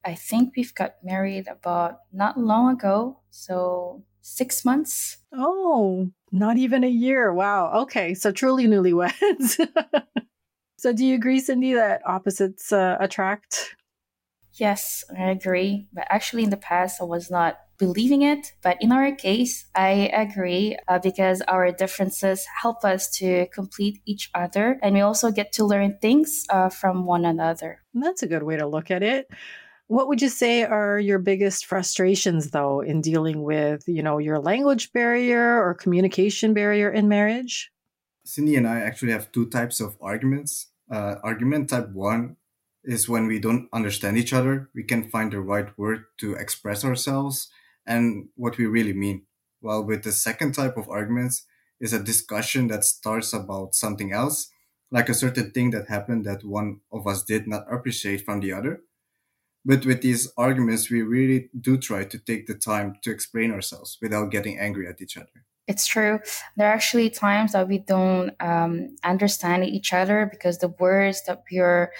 I 0.05 0.15
think 0.15 0.53
we've 0.55 0.73
got 0.73 0.95
married 1.03 1.47
about 1.47 2.00
not 2.11 2.38
long 2.38 2.73
ago. 2.73 3.19
So 3.29 4.03
six 4.21 4.65
months. 4.65 5.17
Oh, 5.33 6.09
not 6.31 6.57
even 6.57 6.83
a 6.83 6.89
year. 6.89 7.33
Wow. 7.33 7.71
Okay. 7.83 8.13
So 8.13 8.31
truly 8.31 8.67
newlyweds. 8.67 9.59
so 10.77 10.94
do 10.94 11.05
you 11.05 11.15
agree, 11.15 11.39
Cindy, 11.39 11.73
that 11.73 12.01
opposites 12.05 12.71
uh, 12.71 12.97
attract? 13.00 13.75
Yes, 14.55 15.03
I 15.17 15.31
agree. 15.31 15.88
But 15.94 16.05
actually, 16.09 16.44
in 16.44 16.51
the 16.51 16.57
past, 16.57 17.01
I 17.01 17.05
was 17.05 17.31
not 17.31 17.57
believing 17.79 18.21
it. 18.21 18.53
But 18.61 18.77
in 18.81 18.91
our 18.91 19.11
case, 19.11 19.65
I 19.75 20.11
agree 20.13 20.77
uh, 20.88 21.00
because 21.00 21.41
our 21.47 21.71
differences 21.71 22.45
help 22.61 22.85
us 22.85 23.09
to 23.17 23.47
complete 23.47 24.01
each 24.05 24.29
other. 24.35 24.79
And 24.83 24.94
we 24.94 25.01
also 25.01 25.31
get 25.31 25.51
to 25.53 25.65
learn 25.65 25.97
things 26.01 26.45
uh, 26.50 26.69
from 26.69 27.05
one 27.05 27.25
another. 27.25 27.81
That's 27.94 28.21
a 28.21 28.27
good 28.27 28.44
way 28.44 28.57
to 28.57 28.67
look 28.67 28.91
at 28.91 29.01
it. 29.01 29.27
What 29.94 30.07
would 30.07 30.24
you 30.24 30.30
say 30.30 30.63
are 30.63 30.98
your 30.98 31.19
biggest 31.19 31.68
frustrations 31.68 32.50
though 32.50 32.81
in 32.81 33.00
dealing 33.00 33.44
with, 33.44 33.84
you 33.88 34.01
know, 34.01 34.18
your 34.18 34.40
language 34.40 34.92
barrier 34.92 35.62
or 35.62 35.75
communication 35.75 36.56
barrier 36.56 36.90
in 36.90 37.07
marriage? 37.07 37.72
Cindy 38.25 38.56
and 38.56 38.68
I 38.68 38.80
actually 38.80 39.12
have 39.12 39.31
two 39.31 39.48
types 39.51 39.80
of 39.80 39.95
arguments. 40.01 40.72
Uh, 40.90 41.18
argument 41.22 41.69
type 41.69 41.92
one 41.92 42.38
is 42.84 43.07
when 43.07 43.28
we 43.28 43.38
don't 43.38 43.69
understand 43.72 44.18
each 44.18 44.34
other. 44.34 44.68
We 44.74 44.81
can 44.81 45.12
find 45.12 45.31
the 45.31 45.42
right 45.42 45.69
word 45.78 46.06
to 46.22 46.34
express 46.34 46.84
ourselves 46.84 47.51
and 47.86 48.30
what 48.34 48.57
we 48.57 48.66
really 48.66 48.94
mean. 48.94 49.28
While 49.60 49.84
with 49.84 50.01
the 50.01 50.12
second 50.12 50.54
type 50.54 50.75
of 50.75 50.89
arguments 50.89 51.46
is 51.80 51.94
a 51.94 52.01
discussion 52.01 52.68
that 52.69 52.84
starts 52.84 53.31
about 53.31 53.75
something 53.75 54.12
else, 54.12 54.50
like 54.89 55.07
a 55.07 55.13
certain 55.13 55.51
thing 55.51 55.69
that 55.69 55.88
happened 55.88 56.25
that 56.25 56.44
one 56.44 56.80
of 56.92 57.06
us 57.06 57.24
did 57.24 57.48
not 57.48 57.72
appreciate 57.72 58.25
from 58.25 58.39
the 58.39 58.54
other 58.54 58.81
but 59.65 59.86
with 59.86 60.01
these 60.01 60.31
arguments, 60.38 60.89
we 60.89 61.01
really 61.01 61.50
do 61.60 61.77
try 61.77 62.04
to 62.06 62.18
take 62.19 62.48
the 62.48 62.56
time 62.56 62.98
to 63.04 63.12
explain 63.12 63.51
ourselves 63.51 63.98
without 64.01 64.31
getting 64.31 64.60
angry 64.60 64.88
at 64.88 65.01
each 65.01 65.18
other. 65.18 65.45
It's 65.65 65.86
true. 65.88 66.19
There 66.57 66.68
are 66.68 66.74
actually 66.74 67.10
times 67.10 67.54
that 67.54 67.69
we 67.69 67.77
don't 67.77 68.32
um, 68.41 68.96
understand 69.05 69.63
each 69.63 69.93
other 69.93 70.27
because 70.29 70.58
the 70.58 70.67
words 70.67 71.24
that 71.25 71.43
we're 71.50 71.93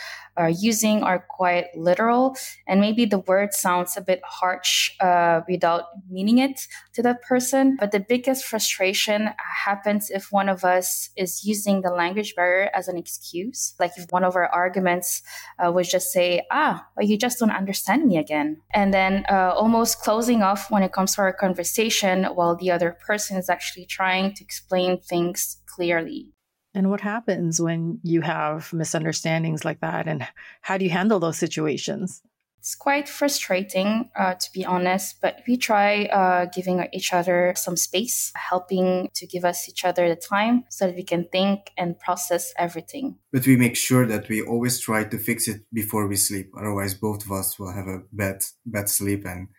using 0.60 1.04
are 1.04 1.26
quite 1.30 1.66
literal, 1.76 2.36
and 2.68 2.82
maybe 2.82 3.06
the 3.06 3.20
word 3.20 3.54
sounds 3.54 3.96
a 3.96 4.02
bit 4.02 4.20
harsh 4.26 4.92
uh, 5.00 5.42
without 5.48 5.84
meaning 6.10 6.40
it 6.40 6.68
to 6.94 7.02
that 7.04 7.22
person. 7.22 7.78
But 7.80 7.92
the 7.92 8.00
biggest 8.00 8.44
frustration 8.46 9.30
happens 9.66 10.10
if 10.10 10.32
one 10.32 10.50
of 10.50 10.64
us 10.66 11.12
is 11.16 11.46
using 11.46 11.82
the 11.82 11.92
language 11.92 12.34
barrier 12.36 12.70
as 12.74 12.88
an 12.88 12.98
excuse. 12.98 13.76
Like 13.80 13.92
if 13.96 14.12
one 14.12 14.24
of 14.24 14.36
our 14.36 14.48
arguments 14.48 15.22
uh, 15.64 15.72
was 15.72 15.88
just 15.90 16.12
say, 16.12 16.42
"Ah, 16.52 16.86
but 16.96 17.08
you 17.08 17.18
just 17.18 17.40
don't 17.40 17.52
understand 17.52 18.06
me 18.06 18.18
again," 18.18 18.58
and 18.74 18.94
then 18.94 19.26
uh, 19.30 19.54
almost 19.56 20.00
closing 20.02 20.42
off 20.42 20.72
when 20.72 20.84
it 20.84 20.92
comes 20.92 21.16
to 21.16 21.22
our 21.22 21.34
conversation, 21.34 22.26
while 22.26 22.56
the 22.56 22.72
other 22.72 22.98
person 23.06 23.38
is 23.38 23.50
actually 23.54 23.86
trying 23.86 24.34
to 24.36 24.44
explain 24.44 24.92
things 25.12 25.38
clearly. 25.74 26.34
And 26.76 26.90
what 26.90 27.02
happens 27.02 27.62
when 27.62 28.00
you 28.04 28.22
have 28.22 28.74
misunderstandings 28.74 29.64
like 29.64 29.80
that? 29.82 30.08
And 30.08 30.28
how 30.62 30.78
do 30.78 30.86
you 30.86 30.92
handle 31.00 31.20
those 31.20 31.38
situations? 31.38 32.22
It's 32.64 32.76
quite 32.76 33.10
frustrating, 33.10 34.10
uh, 34.16 34.36
to 34.36 34.50
be 34.54 34.64
honest, 34.66 35.20
but 35.22 35.34
we 35.46 35.58
try 35.58 36.06
uh, 36.06 36.46
giving 36.46 36.78
each 36.94 37.12
other 37.12 37.54
some 37.58 37.76
space, 37.76 38.32
helping 38.36 39.10
to 39.16 39.28
give 39.28 39.44
us 39.44 39.68
each 39.68 39.84
other 39.84 40.08
the 40.08 40.16
time 40.16 40.64
so 40.70 40.88
that 40.88 40.96
we 40.96 41.04
can 41.04 41.28
think 41.30 41.60
and 41.78 42.00
process 42.00 42.54
everything. 42.58 43.06
But 43.34 43.46
we 43.46 43.58
make 43.58 43.76
sure 43.76 44.06
that 44.08 44.30
we 44.30 44.42
always 44.42 44.80
try 44.80 45.04
to 45.04 45.18
fix 45.18 45.50
it 45.50 45.60
before 45.74 46.08
we 46.08 46.16
sleep. 46.16 46.48
Otherwise, 46.58 46.94
both 47.08 47.26
of 47.26 47.32
us 47.34 47.60
will 47.60 47.74
have 47.74 47.88
a 47.88 48.00
bad, 48.14 48.38
bad 48.66 48.88
sleep, 48.88 49.26
and 49.26 49.50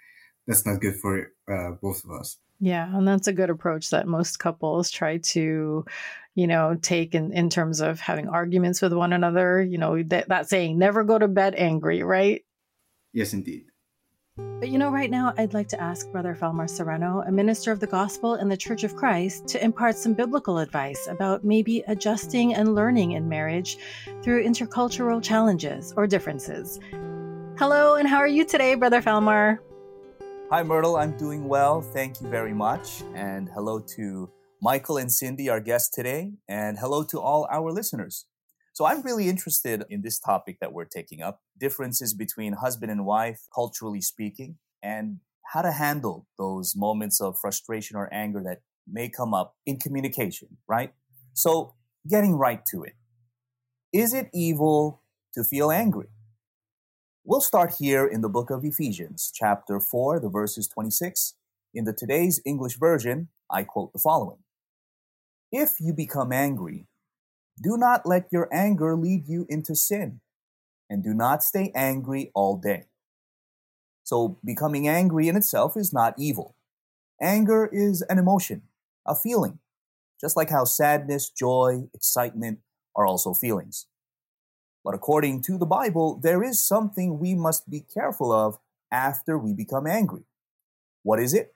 that's 0.46 0.64
not 0.64 0.80
good 0.80 0.96
for 0.96 1.12
uh, 1.54 1.72
both 1.82 2.00
of 2.04 2.10
us. 2.20 2.38
Yeah, 2.60 2.96
and 2.96 3.06
that's 3.06 3.26
a 3.26 3.32
good 3.32 3.50
approach 3.50 3.90
that 3.90 4.06
most 4.06 4.38
couples 4.38 4.90
try 4.90 5.18
to, 5.18 5.84
you 6.34 6.46
know, 6.46 6.78
take 6.80 7.14
in, 7.14 7.32
in 7.32 7.50
terms 7.50 7.80
of 7.80 8.00
having 8.00 8.28
arguments 8.28 8.80
with 8.80 8.92
one 8.92 9.12
another. 9.12 9.62
You 9.62 9.78
know, 9.78 10.02
that, 10.04 10.28
that 10.28 10.48
saying, 10.48 10.78
never 10.78 11.04
go 11.04 11.18
to 11.18 11.28
bed 11.28 11.54
angry, 11.56 12.02
right? 12.02 12.44
Yes, 13.12 13.32
indeed. 13.32 13.66
But 14.36 14.68
you 14.68 14.78
know, 14.78 14.90
right 14.90 15.10
now, 15.10 15.32
I'd 15.38 15.54
like 15.54 15.68
to 15.68 15.80
ask 15.80 16.10
Brother 16.10 16.34
Felmar 16.34 16.68
Serrano, 16.68 17.22
a 17.24 17.30
minister 17.30 17.70
of 17.70 17.78
the 17.78 17.86
gospel 17.86 18.34
in 18.34 18.48
the 18.48 18.56
Church 18.56 18.82
of 18.82 18.96
Christ, 18.96 19.46
to 19.48 19.62
impart 19.62 19.96
some 19.96 20.12
biblical 20.12 20.58
advice 20.58 21.06
about 21.06 21.44
maybe 21.44 21.84
adjusting 21.86 22.54
and 22.54 22.74
learning 22.74 23.12
in 23.12 23.28
marriage 23.28 23.78
through 24.22 24.44
intercultural 24.44 25.22
challenges 25.22 25.94
or 25.96 26.08
differences. 26.08 26.80
Hello, 27.58 27.94
and 27.94 28.08
how 28.08 28.16
are 28.16 28.26
you 28.26 28.44
today, 28.44 28.74
Brother 28.74 29.00
Felmar? 29.00 29.60
Hi, 30.50 30.62
Myrtle. 30.62 30.96
I'm 30.96 31.16
doing 31.16 31.48
well. 31.48 31.80
Thank 31.80 32.20
you 32.20 32.28
very 32.28 32.52
much. 32.52 33.02
And 33.14 33.48
hello 33.48 33.80
to 33.96 34.30
Michael 34.60 34.98
and 34.98 35.10
Cindy, 35.10 35.48
our 35.48 35.58
guests 35.58 35.88
today, 35.88 36.32
and 36.46 36.78
hello 36.78 37.02
to 37.04 37.18
all 37.18 37.48
our 37.50 37.72
listeners. 37.72 38.26
So, 38.74 38.84
I'm 38.84 39.00
really 39.00 39.30
interested 39.30 39.84
in 39.88 40.02
this 40.02 40.20
topic 40.20 40.58
that 40.60 40.74
we're 40.74 40.84
taking 40.84 41.22
up 41.22 41.40
differences 41.58 42.12
between 42.12 42.52
husband 42.52 42.92
and 42.92 43.06
wife, 43.06 43.40
culturally 43.54 44.02
speaking, 44.02 44.58
and 44.82 45.20
how 45.54 45.62
to 45.62 45.72
handle 45.72 46.26
those 46.36 46.74
moments 46.76 47.22
of 47.22 47.38
frustration 47.40 47.96
or 47.96 48.12
anger 48.12 48.42
that 48.44 48.58
may 48.86 49.08
come 49.08 49.32
up 49.32 49.54
in 49.64 49.78
communication, 49.78 50.58
right? 50.68 50.92
So, 51.32 51.74
getting 52.06 52.34
right 52.34 52.64
to 52.66 52.82
it. 52.82 52.92
Is 53.94 54.12
it 54.12 54.28
evil 54.34 55.00
to 55.32 55.42
feel 55.42 55.70
angry? 55.70 56.08
We'll 57.26 57.40
start 57.40 57.76
here 57.78 58.06
in 58.06 58.20
the 58.20 58.28
book 58.28 58.50
of 58.50 58.66
Ephesians, 58.66 59.32
chapter 59.34 59.80
4, 59.80 60.20
the 60.20 60.28
verses 60.28 60.68
26. 60.68 61.32
In 61.72 61.86
the 61.86 61.94
today's 61.94 62.38
English 62.44 62.76
version, 62.76 63.28
I 63.50 63.62
quote 63.62 63.94
the 63.94 63.98
following 63.98 64.40
if 65.50 65.80
you 65.80 65.94
become 65.94 66.32
angry, 66.32 66.86
do 67.62 67.78
not 67.78 68.04
let 68.04 68.26
your 68.30 68.46
anger 68.52 68.94
lead 68.94 69.26
you 69.26 69.46
into 69.48 69.74
sin, 69.74 70.20
and 70.90 71.02
do 71.02 71.14
not 71.14 71.42
stay 71.42 71.72
angry 71.74 72.30
all 72.34 72.58
day. 72.58 72.88
So, 74.02 74.36
becoming 74.44 74.86
angry 74.86 75.26
in 75.26 75.36
itself 75.36 75.78
is 75.78 75.94
not 75.94 76.14
evil. 76.18 76.56
Anger 77.22 77.64
is 77.72 78.02
an 78.02 78.18
emotion, 78.18 78.64
a 79.06 79.14
feeling, 79.14 79.60
just 80.20 80.36
like 80.36 80.50
how 80.50 80.64
sadness, 80.64 81.30
joy, 81.30 81.84
excitement 81.94 82.58
are 82.94 83.06
also 83.06 83.32
feelings. 83.32 83.86
But 84.84 84.94
according 84.94 85.42
to 85.42 85.56
the 85.56 85.66
Bible, 85.66 86.20
there 86.22 86.42
is 86.42 86.62
something 86.62 87.18
we 87.18 87.34
must 87.34 87.70
be 87.70 87.80
careful 87.80 88.30
of 88.30 88.58
after 88.92 89.38
we 89.38 89.54
become 89.54 89.86
angry. 89.86 90.24
What 91.02 91.18
is 91.18 91.32
it? 91.32 91.54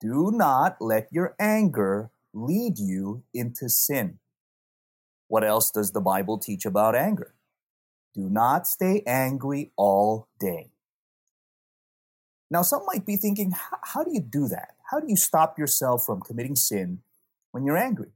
Do 0.00 0.30
not 0.32 0.76
let 0.80 1.08
your 1.12 1.34
anger 1.38 2.10
lead 2.32 2.78
you 2.78 3.24
into 3.34 3.68
sin. 3.68 4.18
What 5.26 5.44
else 5.44 5.70
does 5.70 5.92
the 5.92 6.00
Bible 6.00 6.38
teach 6.38 6.64
about 6.64 6.94
anger? 6.94 7.34
Do 8.14 8.30
not 8.30 8.66
stay 8.66 9.02
angry 9.06 9.72
all 9.76 10.28
day. 10.40 10.70
Now, 12.50 12.62
some 12.62 12.86
might 12.86 13.04
be 13.04 13.16
thinking, 13.16 13.52
how 13.82 14.04
do 14.04 14.10
you 14.12 14.20
do 14.20 14.48
that? 14.48 14.70
How 14.90 15.00
do 15.00 15.06
you 15.06 15.16
stop 15.16 15.58
yourself 15.58 16.06
from 16.06 16.22
committing 16.22 16.56
sin 16.56 17.02
when 17.50 17.64
you're 17.64 17.76
angry? 17.76 18.12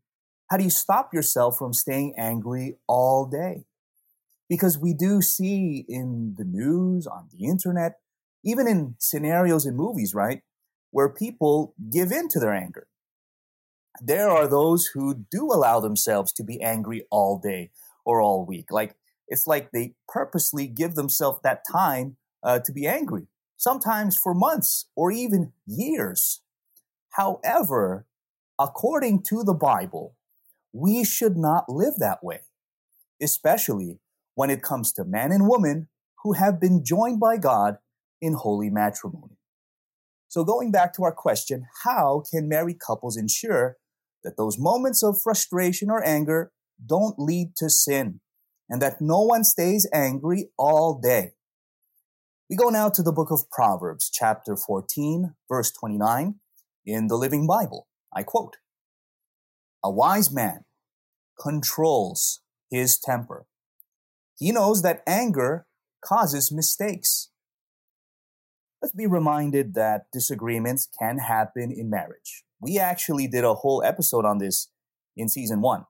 How 0.51 0.57
do 0.57 0.65
you 0.65 0.71
stop 0.71 1.13
yourself 1.13 1.59
from 1.59 1.75
staying 1.75 2.15
angry 2.17 2.77
all 2.87 3.27
day? 3.27 3.65
Because 4.53 4.77
we 4.79 4.93
do 4.93 5.23
see 5.23 5.87
in 5.89 6.35
the 6.37 6.45
news, 6.45 7.07
on 7.07 7.29
the 7.33 7.47
internet, 7.47 7.93
even 8.45 8.67
in 8.67 8.97
scenarios 8.99 9.65
in 9.65 9.75
movies, 9.75 10.13
right, 10.15 10.43
where 10.91 11.09
people 11.09 11.75
give 11.91 12.13
in 12.13 12.29
to 12.29 12.39
their 12.39 12.53
anger 12.53 12.87
there 14.01 14.31
are 14.31 14.49
those 14.49 14.87
who 14.95 15.15
do 15.31 15.47
allow 15.47 15.81
themselves 15.81 16.33
to 16.33 16.45
be 16.45 16.61
angry 16.63 17.07
all 17.11 17.39
day 17.39 17.71
or 18.05 18.21
all 18.21 18.47
week. 18.47 18.67
Like 18.71 18.97
it's 19.29 19.47
like 19.47 19.71
they 19.71 19.95
purposely 20.09 20.67
give 20.67 20.95
themselves 20.95 21.41
that 21.43 21.63
time 21.71 22.17
uh, 22.43 22.61
to 22.61 22.73
be 22.73 22.87
angry, 22.87 23.27
sometimes 23.57 24.17
for 24.17 24.35
months 24.35 24.87
or 24.97 25.13
even 25.13 25.53
years. 25.67 26.41
However, 27.11 28.07
according 28.59 29.23
to 29.25 29.45
the 29.45 29.55
Bible, 29.55 30.17
we 30.73 31.05
should 31.05 31.37
not 31.37 31.69
live 31.69 31.95
that 31.99 32.25
way, 32.25 32.41
especially 33.21 33.99
when 34.35 34.51
it 34.51 34.63
comes 34.63 34.93
to 34.93 35.05
man 35.05 35.33
and 35.33 35.49
woman 35.49 35.89
who 36.23 36.33
have 36.35 36.61
been 36.61 36.85
joined 36.85 37.21
by 37.21 37.37
God 37.37 37.77
in 38.21 38.35
holy 38.35 38.71
matrimony. 38.71 39.37
So, 40.29 40.45
going 40.45 40.71
back 40.71 40.95
to 40.95 41.05
our 41.05 41.13
question, 41.13 41.67
how 41.85 42.23
can 42.31 42.49
married 42.49 42.79
couples 42.81 43.17
ensure 43.17 43.77
that 44.25 44.37
those 44.37 44.59
moments 44.59 45.03
of 45.03 45.21
frustration 45.21 45.91
or 45.91 46.03
anger 46.05 46.53
don't 46.85 47.19
lead 47.19 47.55
to 47.57 47.69
sin 47.69 48.21
and 48.69 48.81
that 48.81 49.01
no 49.01 49.21
one 49.21 49.45
stays 49.45 49.87
angry 49.93 50.49
all 50.57 50.99
day. 50.99 51.33
We 52.49 52.57
go 52.57 52.69
now 52.69 52.89
to 52.91 53.03
the 53.03 53.13
book 53.13 53.31
of 53.31 53.51
Proverbs, 53.51 54.11
chapter 54.13 54.57
14, 54.57 55.35
verse 55.49 55.71
29, 55.73 56.37
in 56.85 57.07
the 57.07 57.17
Living 57.17 57.47
Bible. 57.47 57.87
I 58.15 58.23
quote, 58.23 58.57
A 59.85 59.91
wise 59.91 60.33
man 60.33 60.65
controls 61.41 62.41
his 62.71 62.99
temper. 62.99 63.47
He 64.43 64.51
knows 64.51 64.83
that 64.83 65.05
anger 65.07 65.67
causes 66.05 66.51
mistakes. 66.51 67.31
Let's 68.83 68.93
be 68.93 69.07
reminded 69.07 69.75
that 69.75 70.07
disagreements 70.13 70.89
can 70.99 71.19
happen 71.19 71.71
in 71.71 71.89
marriage. 71.89 72.43
We 72.61 72.77
actually 72.77 73.29
did 73.29 73.45
a 73.45 73.55
whole 73.55 73.85
episode 73.85 74.25
on 74.25 74.39
this 74.39 74.69
in 75.17 75.29
season 75.29 75.61
one. 75.61 75.85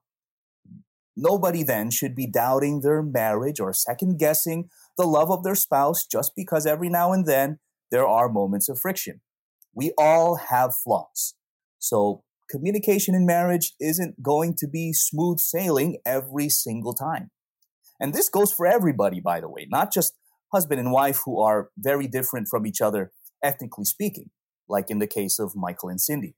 Nobody 1.17 1.63
then 1.63 1.89
should 1.89 2.13
be 2.13 2.27
doubting 2.27 2.81
their 2.81 3.01
marriage 3.01 3.59
or 3.59 3.73
second 3.73 4.19
guessing 4.19 4.69
the 4.99 5.07
love 5.07 5.31
of 5.31 5.43
their 5.43 5.55
spouse 5.55 6.05
just 6.05 6.33
because 6.35 6.67
every 6.67 6.89
now 6.89 7.11
and 7.11 7.25
then 7.25 7.57
there 7.89 8.05
are 8.05 8.29
moments 8.29 8.69
of 8.69 8.77
friction. 8.79 9.21
We 9.73 9.93
all 9.97 10.35
have 10.35 10.75
flaws. 10.75 11.33
So 11.79 12.23
communication 12.51 13.15
in 13.15 13.25
marriage 13.25 13.73
isn't 13.79 14.21
going 14.21 14.53
to 14.57 14.67
be 14.67 14.93
smooth 14.93 15.39
sailing 15.39 15.97
every 16.05 16.49
single 16.49 16.93
time. 16.93 17.31
And 18.03 18.13
this 18.13 18.27
goes 18.27 18.51
for 18.51 18.67
everybody, 18.67 19.21
by 19.21 19.39
the 19.39 19.47
way, 19.47 19.65
not 19.71 19.93
just 19.93 20.13
husband 20.51 20.77
and 20.81 20.91
wife 20.91 21.21
who 21.23 21.41
are 21.41 21.69
very 21.77 22.05
different 22.05 22.49
from 22.49 22.67
each 22.67 22.81
other, 22.81 23.13
ethnically 23.41 23.85
speaking, 23.85 24.29
like 24.67 24.91
in 24.91 24.99
the 24.99 25.07
case 25.07 25.39
of 25.39 25.55
Michael 25.55 25.87
and 25.87 26.01
Cindy. 26.01 26.35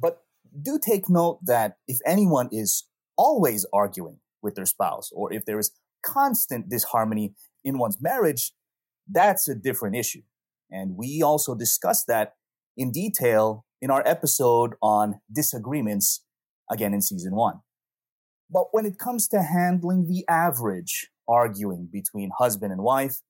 But 0.00 0.22
do 0.62 0.78
take 0.82 1.10
note 1.10 1.40
that 1.44 1.76
if 1.86 1.98
anyone 2.06 2.48
is 2.50 2.86
always 3.18 3.66
arguing 3.74 4.20
with 4.42 4.54
their 4.54 4.64
spouse, 4.64 5.10
or 5.12 5.34
if 5.34 5.44
there 5.44 5.58
is 5.58 5.72
constant 6.02 6.70
disharmony 6.70 7.34
in 7.62 7.76
one's 7.76 8.00
marriage, 8.00 8.52
that's 9.06 9.48
a 9.48 9.54
different 9.54 9.96
issue. 9.96 10.22
And 10.70 10.96
we 10.96 11.20
also 11.22 11.54
discuss 11.54 12.04
that 12.04 12.36
in 12.74 12.90
detail 12.90 13.66
in 13.82 13.90
our 13.90 14.02
episode 14.06 14.76
on 14.80 15.20
disagreements, 15.30 16.24
again 16.70 16.94
in 16.94 17.02
season 17.02 17.34
one. 17.34 17.60
But 18.50 18.66
when 18.72 18.86
it 18.86 18.98
comes 18.98 19.28
to 19.28 19.42
handling 19.42 20.06
the 20.06 20.24
average 20.28 21.08
arguing 21.28 21.88
between 21.92 22.30
husband 22.38 22.72
and 22.72 22.82
wife, 22.82 23.20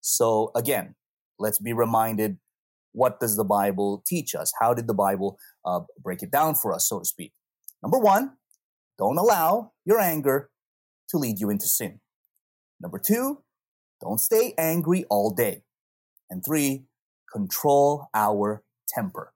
so 0.00 0.50
again, 0.54 0.94
let's 1.38 1.58
be 1.58 1.72
reminded 1.72 2.38
what 2.92 3.20
does 3.20 3.36
the 3.36 3.44
Bible 3.44 4.02
teach 4.06 4.34
us? 4.34 4.52
How 4.60 4.74
did 4.74 4.86
the 4.86 4.94
Bible 4.94 5.38
uh, 5.64 5.80
break 6.02 6.22
it 6.22 6.30
down 6.30 6.54
for 6.54 6.72
us, 6.72 6.88
so 6.88 6.98
to 6.98 7.04
speak? 7.04 7.32
Number 7.82 7.98
one, 7.98 8.32
don't 8.98 9.18
allow 9.18 9.72
your 9.84 10.00
anger 10.00 10.50
to 11.10 11.18
lead 11.18 11.38
you 11.38 11.50
into 11.50 11.66
sin. 11.66 12.00
Number 12.80 12.98
two, 12.98 13.42
don't 14.00 14.20
stay 14.20 14.54
angry 14.58 15.04
all 15.10 15.30
day. 15.30 15.62
And 16.30 16.44
three, 16.44 16.84
control 17.32 18.08
our 18.14 18.62
temper. 18.88 19.32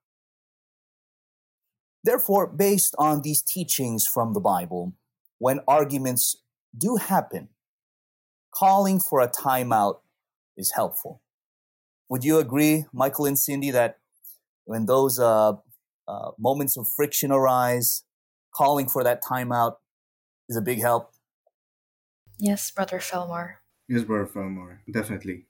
Therefore, 2.04 2.46
based 2.46 2.94
on 2.98 3.22
these 3.22 3.42
teachings 3.42 4.06
from 4.06 4.34
the 4.34 4.40
Bible, 4.40 4.94
when 5.42 5.58
arguments 5.66 6.36
do 6.78 6.94
happen, 6.94 7.48
calling 8.54 9.00
for 9.00 9.20
a 9.20 9.28
timeout 9.28 9.96
is 10.56 10.70
helpful. 10.76 11.20
Would 12.08 12.22
you 12.22 12.38
agree, 12.38 12.84
Michael 12.92 13.26
and 13.26 13.36
Cindy, 13.36 13.72
that 13.72 13.98
when 14.66 14.86
those 14.86 15.18
uh, 15.18 15.54
uh, 16.06 16.30
moments 16.38 16.76
of 16.76 16.86
friction 16.96 17.32
arise, 17.32 18.04
calling 18.54 18.88
for 18.88 19.02
that 19.02 19.20
timeout 19.20 19.78
is 20.48 20.56
a 20.56 20.62
big 20.62 20.80
help? 20.80 21.10
Yes, 22.38 22.70
Brother 22.70 23.00
Felmar. 23.00 23.54
Yes, 23.88 24.04
Brother 24.04 24.30
Felmar, 24.32 24.78
definitely. 24.92 25.46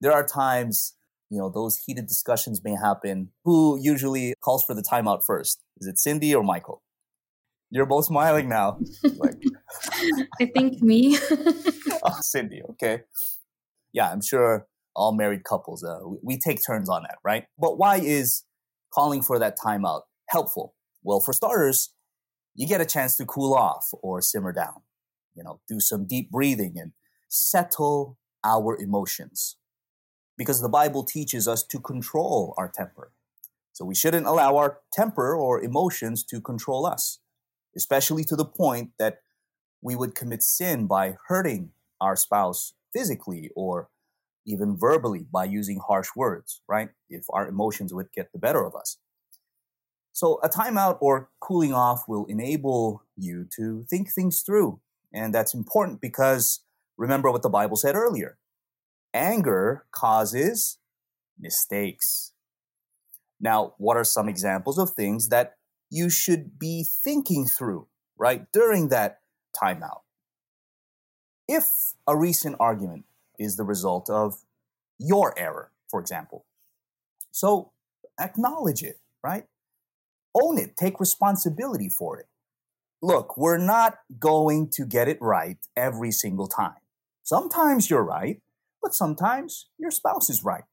There 0.00 0.12
are 0.12 0.26
times, 0.26 0.96
you 1.30 1.38
know, 1.38 1.48
those 1.48 1.76
heated 1.86 2.08
discussions 2.08 2.64
may 2.64 2.74
happen. 2.74 3.30
Who 3.44 3.78
usually 3.80 4.34
calls 4.42 4.64
for 4.64 4.74
the 4.74 4.82
timeout 4.82 5.22
first? 5.24 5.62
Is 5.78 5.86
it 5.86 6.00
Cindy 6.00 6.34
or 6.34 6.42
Michael? 6.42 6.82
You're 7.72 7.86
both 7.86 8.04
smiling 8.04 8.50
now. 8.50 8.78
like, 9.16 9.42
I 10.40 10.44
think 10.44 10.82
me. 10.82 11.16
oh, 12.04 12.18
Cindy, 12.20 12.60
okay. 12.72 13.00
Yeah, 13.94 14.10
I'm 14.10 14.20
sure 14.20 14.66
all 14.94 15.12
married 15.12 15.44
couples. 15.44 15.82
Uh, 15.82 16.00
we, 16.06 16.18
we 16.22 16.38
take 16.38 16.60
turns 16.64 16.90
on 16.90 17.02
that, 17.04 17.16
right? 17.24 17.44
But 17.58 17.78
why 17.78 17.96
is 17.96 18.44
calling 18.92 19.22
for 19.22 19.38
that 19.38 19.56
timeout 19.58 20.02
helpful? 20.28 20.74
Well, 21.02 21.20
for 21.20 21.32
starters, 21.32 21.94
you 22.54 22.68
get 22.68 22.82
a 22.82 22.86
chance 22.86 23.16
to 23.16 23.24
cool 23.24 23.54
off 23.54 23.88
or 24.02 24.20
simmer 24.20 24.52
down. 24.52 24.82
You 25.34 25.42
know, 25.42 25.60
do 25.66 25.80
some 25.80 26.06
deep 26.06 26.30
breathing 26.30 26.74
and 26.76 26.92
settle 27.30 28.18
our 28.44 28.76
emotions. 28.78 29.56
Because 30.36 30.60
the 30.60 30.68
Bible 30.68 31.04
teaches 31.04 31.48
us 31.48 31.62
to 31.68 31.78
control 31.78 32.54
our 32.58 32.68
temper. 32.68 33.12
So 33.72 33.86
we 33.86 33.94
shouldn't 33.94 34.26
allow 34.26 34.58
our 34.58 34.80
temper 34.92 35.34
or 35.34 35.62
emotions 35.62 36.22
to 36.24 36.42
control 36.42 36.84
us, 36.84 37.18
especially 37.76 38.24
to 38.24 38.36
the 38.36 38.44
point 38.44 38.90
that 38.98 39.18
we 39.80 39.96
would 39.96 40.14
commit 40.14 40.42
sin 40.42 40.86
by 40.86 41.16
hurting 41.28 41.70
our 42.00 42.16
spouse 42.16 42.74
physically 42.92 43.50
or 43.56 43.88
even 44.46 44.76
verbally 44.76 45.26
by 45.32 45.44
using 45.44 45.80
harsh 45.86 46.08
words, 46.16 46.62
right? 46.68 46.90
If 47.08 47.24
our 47.30 47.46
emotions 47.48 47.94
would 47.94 48.12
get 48.12 48.32
the 48.32 48.38
better 48.38 48.64
of 48.64 48.74
us. 48.74 48.98
So, 50.12 50.38
a 50.42 50.48
timeout 50.48 50.98
or 51.00 51.30
cooling 51.40 51.72
off 51.72 52.04
will 52.06 52.26
enable 52.26 53.02
you 53.16 53.46
to 53.56 53.86
think 53.88 54.12
things 54.12 54.42
through. 54.42 54.80
And 55.12 55.34
that's 55.34 55.54
important 55.54 56.00
because 56.00 56.60
remember 56.98 57.30
what 57.30 57.42
the 57.42 57.48
Bible 57.48 57.76
said 57.76 57.94
earlier 57.94 58.38
anger 59.14 59.84
causes 59.90 60.78
mistakes. 61.38 62.32
Now, 63.40 63.74
what 63.78 63.96
are 63.96 64.04
some 64.04 64.28
examples 64.28 64.78
of 64.78 64.90
things 64.90 65.28
that 65.28 65.54
you 65.92 66.08
should 66.08 66.58
be 66.58 66.84
thinking 66.84 67.46
through, 67.46 67.86
right, 68.16 68.50
during 68.50 68.88
that 68.88 69.20
timeout? 69.54 70.00
If 71.46 71.66
a 72.06 72.16
recent 72.16 72.56
argument 72.58 73.04
is 73.38 73.56
the 73.56 73.62
result 73.62 74.08
of 74.08 74.36
your 74.98 75.38
error, 75.38 75.70
for 75.90 76.00
example, 76.00 76.46
so 77.30 77.72
acknowledge 78.18 78.82
it, 78.82 79.00
right? 79.22 79.44
Own 80.34 80.56
it, 80.58 80.78
take 80.78 80.98
responsibility 80.98 81.90
for 81.90 82.18
it. 82.18 82.26
Look, 83.02 83.36
we're 83.36 83.58
not 83.58 83.98
going 84.18 84.70
to 84.70 84.86
get 84.86 85.08
it 85.08 85.18
right 85.20 85.58
every 85.76 86.10
single 86.10 86.46
time. 86.46 86.80
Sometimes 87.22 87.90
you're 87.90 88.04
right, 88.04 88.40
but 88.80 88.94
sometimes 88.94 89.68
your 89.78 89.90
spouse 89.90 90.30
is 90.30 90.42
right. 90.42 90.64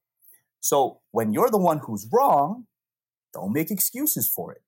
So 0.62 1.02
when 1.12 1.34
you're 1.34 1.50
the 1.50 1.58
one 1.58 1.80
who's 1.80 2.08
wrong, 2.10 2.68
don't 3.34 3.52
make 3.52 3.70
excuses 3.70 4.30
for 4.30 4.54
it. 4.54 4.62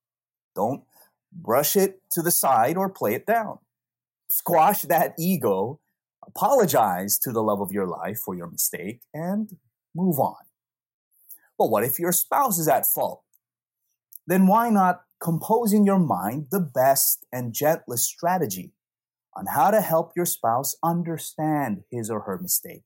Don't 0.55 0.83
brush 1.31 1.75
it 1.75 2.01
to 2.11 2.21
the 2.21 2.31
side 2.31 2.77
or 2.77 2.89
play 2.89 3.13
it 3.13 3.25
down. 3.25 3.59
Squash 4.29 4.83
that 4.83 5.13
ego, 5.17 5.79
apologize 6.25 7.17
to 7.19 7.31
the 7.31 7.43
love 7.43 7.61
of 7.61 7.71
your 7.71 7.87
life 7.87 8.19
for 8.19 8.35
your 8.35 8.49
mistake, 8.49 9.01
and 9.13 9.57
move 9.95 10.19
on. 10.19 10.35
But 11.57 11.69
what 11.69 11.83
if 11.83 11.99
your 11.99 12.11
spouse 12.11 12.57
is 12.57 12.67
at 12.67 12.85
fault? 12.85 13.23
Then 14.25 14.47
why 14.47 14.69
not 14.69 15.01
compose 15.21 15.73
in 15.73 15.85
your 15.85 15.99
mind 15.99 16.47
the 16.51 16.59
best 16.59 17.25
and 17.31 17.53
gentlest 17.53 18.05
strategy 18.05 18.73
on 19.35 19.45
how 19.47 19.71
to 19.71 19.81
help 19.81 20.13
your 20.15 20.25
spouse 20.25 20.75
understand 20.83 21.83
his 21.91 22.09
or 22.09 22.21
her 22.21 22.37
mistake? 22.37 22.83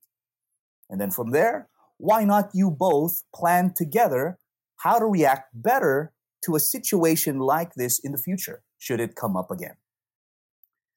And 0.90 1.00
then 1.00 1.12
from 1.12 1.32
there, 1.32 1.70
why 1.98 2.24
not 2.26 2.52
you 2.54 2.70
both 2.70 3.24
plan 3.34 3.74
together 3.74 4.38
how 4.78 5.00
to 5.00 5.06
react 5.06 5.50
better 5.54 6.12
to 6.46 6.56
a 6.56 6.60
situation 6.60 7.40
like 7.40 7.74
this 7.76 8.00
in 8.00 8.12
the 8.12 8.18
future, 8.18 8.62
should 8.78 9.00
it 9.00 9.16
come 9.16 9.36
up 9.36 9.52
again? 9.52 9.76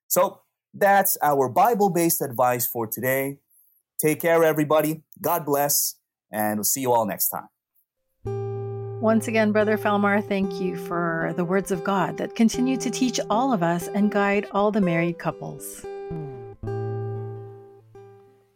So 0.08 0.40
that's 0.74 1.16
our 1.22 1.48
Bible 1.48 1.90
based 1.90 2.22
advice 2.22 2.66
for 2.66 2.86
today. 2.86 3.38
Take 4.00 4.20
care, 4.20 4.44
everybody. 4.44 5.02
God 5.20 5.44
bless, 5.44 5.96
and 6.32 6.58
we'll 6.58 6.64
see 6.64 6.82
you 6.82 6.92
all 6.92 7.06
next 7.06 7.28
time. 7.28 7.48
Once 9.00 9.28
again, 9.28 9.52
Brother 9.52 9.78
Felmar, 9.78 10.20
thank 10.20 10.60
you 10.60 10.76
for 10.76 11.32
the 11.36 11.44
words 11.44 11.70
of 11.70 11.84
God 11.84 12.16
that 12.16 12.34
continue 12.34 12.76
to 12.76 12.90
teach 12.90 13.20
all 13.30 13.52
of 13.52 13.62
us 13.62 13.86
and 13.88 14.10
guide 14.10 14.48
all 14.52 14.72
the 14.72 14.80
married 14.80 15.18
couples. 15.18 15.84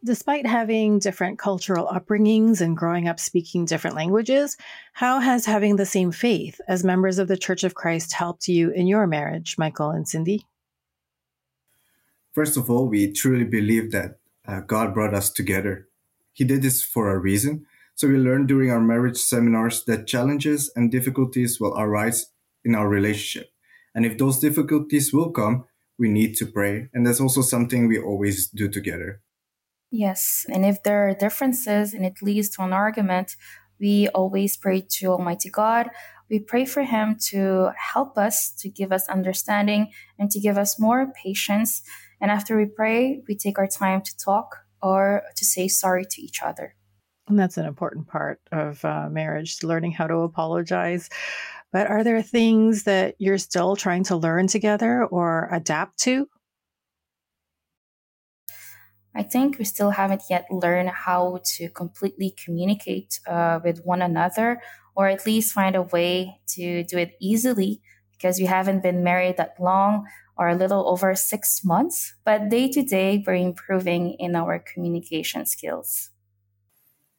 Despite 0.05 0.47
having 0.47 0.99
different 0.99 1.39
cultural 1.39 1.87
upbringings 1.87 2.61
and 2.61 2.77
growing 2.77 3.07
up 3.07 3.21
speaking 3.21 3.67
different 3.67 3.95
languages, 3.95 4.57
how 4.93 5.21
has 5.21 5.47
having 5.47 5.77
the 5.77 5.87
same 5.87 6.11
faith 6.11 6.61
as 6.67 6.83
members 6.83 7.21
of 7.21 7.29
the 7.29 7.37
Church 7.37 7.63
of 7.63 7.77
Christ 7.77 8.13
helped 8.13 8.49
you 8.49 8.71
in 8.71 8.89
your 8.89 9.07
marriage, 9.07 9.57
Michael 9.59 9.91
and 9.91 10.09
Cindy? 10.09 10.45
First 12.33 12.57
of 12.57 12.69
all, 12.69 12.89
we 12.89 13.13
truly 13.13 13.45
believe 13.45 13.93
that 13.93 14.19
uh, 14.45 14.61
God 14.61 14.93
brought 14.93 15.15
us 15.15 15.31
together. 15.31 15.87
He 16.33 16.43
did 16.43 16.63
this 16.63 16.83
for 16.83 17.11
a 17.11 17.19
reason. 17.19 17.67
So 17.95 18.09
we 18.09 18.17
learned 18.17 18.49
during 18.49 18.73
our 18.73 18.81
marriage 18.81 19.19
seminars 19.19 19.85
that 19.85 20.09
challenges 20.09 20.73
and 20.75 20.91
difficulties 20.91 21.61
will 21.61 21.79
arise 21.79 22.27
in 22.65 22.75
our 22.75 22.89
relationship. 22.89 23.53
And 23.95 24.05
if 24.05 24.19
those 24.19 24.41
difficulties 24.41 25.13
will 25.13 25.31
come, 25.31 25.67
we 25.97 26.09
need 26.09 26.35
to 26.39 26.47
pray. 26.47 26.89
And 26.93 27.07
that's 27.07 27.21
also 27.21 27.43
something 27.43 27.87
we 27.87 28.01
always 28.01 28.49
do 28.49 28.69
together. 28.69 29.21
Yes, 29.95 30.47
and 30.49 30.65
if 30.65 30.83
there 30.83 31.07
are 31.07 31.15
differences 31.15 31.93
and 31.93 32.03
it 32.03 32.23
leads 32.23 32.49
to 32.51 32.63
an 32.63 32.73
argument, 32.73 33.37
we 33.79 34.09
always 34.09 34.57
pray 34.57 34.81
to 34.81 35.09
Almighty 35.09 35.51
God. 35.51 35.91
We 36.31 36.39
pray 36.39 36.65
for 36.65 36.83
Him 36.83 37.19
to 37.29 37.73
help 37.77 38.17
us, 38.17 38.53
to 38.61 38.71
give 38.71 38.91
us 38.91 39.07
understanding, 39.11 39.93
and 40.19 40.31
to 40.31 40.41
give 40.41 40.57
us 40.57 40.81
more 40.81 41.13
patience. 41.23 41.83
And 42.23 42.31
after 42.31 42.57
we 42.57 42.65
pray, 42.65 43.21
we 43.29 43.37
take 43.37 43.59
our 43.59 43.67
time 43.67 44.01
to 44.01 44.17
talk 44.17 44.57
or 44.81 45.25
to 45.37 45.45
say 45.45 45.69
sorry 45.69 46.07
to 46.09 46.23
each 46.23 46.41
other. 46.43 46.75
And 47.29 47.39
that's 47.39 47.59
an 47.59 47.67
important 47.67 48.09
part 48.09 48.41
of 48.51 48.83
uh, 48.87 49.11
marriage, 49.11 49.63
learning 49.63 49.93
how 49.93 50.07
to 50.07 50.21
apologize. 50.21 51.11
But 51.71 51.87
are 51.87 52.03
there 52.03 52.23
things 52.23 52.85
that 52.85 53.15
you're 53.19 53.37
still 53.37 53.77
trying 53.77 54.05
to 54.05 54.17
learn 54.17 54.47
together 54.47 55.05
or 55.05 55.51
adapt 55.53 55.99
to? 56.01 56.29
I 59.15 59.23
think 59.23 59.59
we 59.59 59.65
still 59.65 59.91
haven't 59.91 60.23
yet 60.31 60.47
learned 60.51 60.89
how 60.89 61.41
to 61.57 61.69
completely 61.69 62.35
communicate 62.43 63.21
uh, 63.27 63.61
with 63.63 63.85
one 63.85 64.03
another, 64.03 64.61
or 64.95 65.09
at 65.09 65.27
least 65.27 65.53
find 65.53 65.77
a 65.77 65.83
way 65.83 66.41
to 66.49 66.85
do 66.85 66.99
it 66.99 67.17
easily 67.21 67.83
because 68.13 68.39
we 68.39 68.47
haven't 68.47 68.83
been 68.83 69.03
married 69.03 69.37
that 69.37 69.57
long 69.61 70.07
or 70.37 70.49
a 70.49 70.55
little 70.55 70.89
over 70.89 71.15
six 71.15 71.65
months. 71.65 72.15
But 72.25 72.49
day 72.49 72.71
to 72.71 72.83
day, 72.83 73.23
we're 73.27 73.35
improving 73.35 74.17
in 74.19 74.35
our 74.35 74.59
communication 74.59 75.45
skills. 75.45 76.11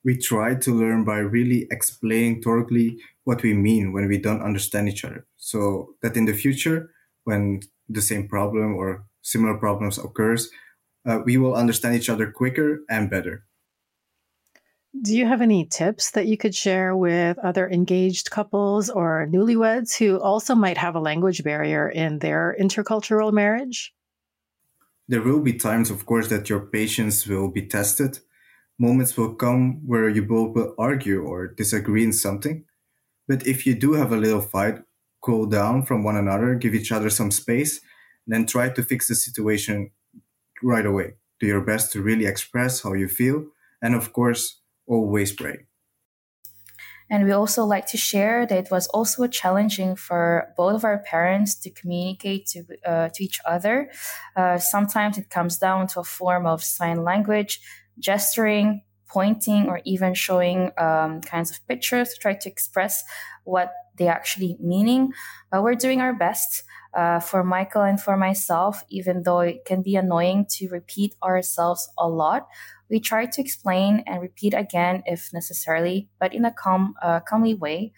We 0.03 0.17
try 0.17 0.55
to 0.55 0.73
learn 0.73 1.03
by 1.05 1.19
really 1.19 1.67
explaining 1.71 2.41
thoroughly 2.41 2.99
what 3.23 3.43
we 3.43 3.53
mean 3.53 3.93
when 3.93 4.07
we 4.07 4.17
don't 4.17 4.41
understand 4.41 4.89
each 4.89 5.05
other. 5.05 5.25
So 5.37 5.95
that 6.01 6.17
in 6.17 6.25
the 6.25 6.33
future, 6.33 6.89
when 7.23 7.61
the 7.87 8.01
same 8.01 8.27
problem 8.27 8.75
or 8.75 9.05
similar 9.21 9.57
problems 9.57 9.97
occurs, 9.97 10.49
uh, 11.05 11.19
we 11.25 11.37
will 11.37 11.55
understand 11.55 11.95
each 11.95 12.09
other 12.09 12.31
quicker 12.31 12.83
and 12.89 13.09
better. 13.09 13.45
Do 15.01 15.17
you 15.17 15.25
have 15.25 15.41
any 15.41 15.65
tips 15.65 16.11
that 16.11 16.27
you 16.27 16.37
could 16.37 16.53
share 16.53 16.95
with 16.95 17.39
other 17.39 17.67
engaged 17.67 18.29
couples 18.29 18.91
or 18.91 19.27
newlyweds 19.27 19.97
who 19.97 20.19
also 20.21 20.53
might 20.53 20.77
have 20.77 20.95
a 20.95 20.99
language 20.99 21.43
barrier 21.43 21.89
in 21.89 22.19
their 22.19 22.55
intercultural 22.61 23.33
marriage? 23.33 23.91
There 25.07 25.21
will 25.21 25.41
be 25.41 25.53
times, 25.53 25.89
of 25.89 26.05
course, 26.05 26.29
that 26.29 26.47
your 26.47 26.59
patience 26.59 27.25
will 27.25 27.49
be 27.49 27.65
tested. 27.65 28.19
Moments 28.77 29.17
will 29.17 29.33
come 29.33 29.85
where 29.85 30.09
you 30.09 30.23
both 30.23 30.55
will 30.55 30.75
argue 30.77 31.23
or 31.23 31.47
disagree 31.47 32.03
in 32.03 32.13
something. 32.13 32.63
But 33.27 33.47
if 33.47 33.65
you 33.65 33.73
do 33.73 33.93
have 33.93 34.11
a 34.11 34.17
little 34.17 34.41
fight, 34.41 34.79
cool 35.21 35.47
down 35.47 35.83
from 35.83 36.03
one 36.03 36.17
another, 36.17 36.53
give 36.53 36.75
each 36.75 36.91
other 36.91 37.09
some 37.09 37.31
space, 37.31 37.81
then 38.27 38.45
try 38.45 38.69
to 38.69 38.83
fix 38.83 39.07
the 39.07 39.15
situation 39.15 39.89
right 40.63 40.85
away. 40.85 41.15
Do 41.39 41.47
your 41.47 41.61
best 41.61 41.91
to 41.93 42.01
really 42.01 42.25
express 42.25 42.81
how 42.81 42.93
you 42.93 43.07
feel. 43.07 43.45
And 43.81 43.95
of 43.95 44.13
course, 44.13 44.61
always 44.87 45.31
pray. 45.33 45.67
And 47.09 47.25
we 47.25 47.31
also 47.31 47.65
like 47.65 47.85
to 47.87 47.97
share 47.97 48.45
that 48.45 48.57
it 48.57 48.71
was 48.71 48.87
also 48.87 49.27
challenging 49.27 49.95
for 49.95 50.53
both 50.57 50.75
of 50.75 50.85
our 50.85 50.99
parents 50.99 51.53
to 51.59 51.69
communicate 51.69 52.47
to, 52.47 52.63
uh, 52.85 53.09
to 53.13 53.23
each 53.23 53.39
other. 53.45 53.91
Uh, 54.35 54.57
sometimes 54.57 55.17
it 55.17 55.29
comes 55.29 55.57
down 55.57 55.87
to 55.87 55.99
a 55.99 56.03
form 56.03 56.45
of 56.45 56.63
sign 56.63 57.03
language, 57.03 57.59
gesturing, 57.99 58.83
pointing, 59.07 59.67
or 59.67 59.81
even 59.85 60.13
showing 60.13 60.71
um, 60.77 61.21
kinds 61.21 61.51
of 61.51 61.65
pictures 61.67 62.13
to 62.13 62.19
try 62.19 62.33
to 62.33 62.49
express 62.49 63.03
what 63.43 63.71
they 63.97 64.07
actually 64.07 64.57
meaning. 64.59 65.13
But 65.51 65.61
we're 65.61 65.75
doing 65.75 66.01
our 66.01 66.13
best 66.13 66.63
uh, 66.95 67.19
for 67.19 67.43
Michael 67.43 67.81
and 67.81 67.99
for 67.99 68.17
myself, 68.17 68.83
even 68.89 69.23
though 69.23 69.39
it 69.39 69.65
can 69.65 69.81
be 69.81 69.95
annoying 69.95 70.45
to 70.51 70.67
repeat 70.69 71.15
ourselves 71.23 71.89
a 71.97 72.07
lot, 72.07 72.47
we 72.89 72.99
try 72.99 73.25
to 73.25 73.41
explain 73.41 74.03
and 74.05 74.21
repeat 74.21 74.53
again 74.53 75.03
if 75.05 75.31
necessarily, 75.33 76.09
but 76.19 76.33
in 76.33 76.45
a 76.45 76.51
calm, 76.51 76.93
uh, 77.01 77.19
calmly 77.21 77.55
way. 77.55 77.93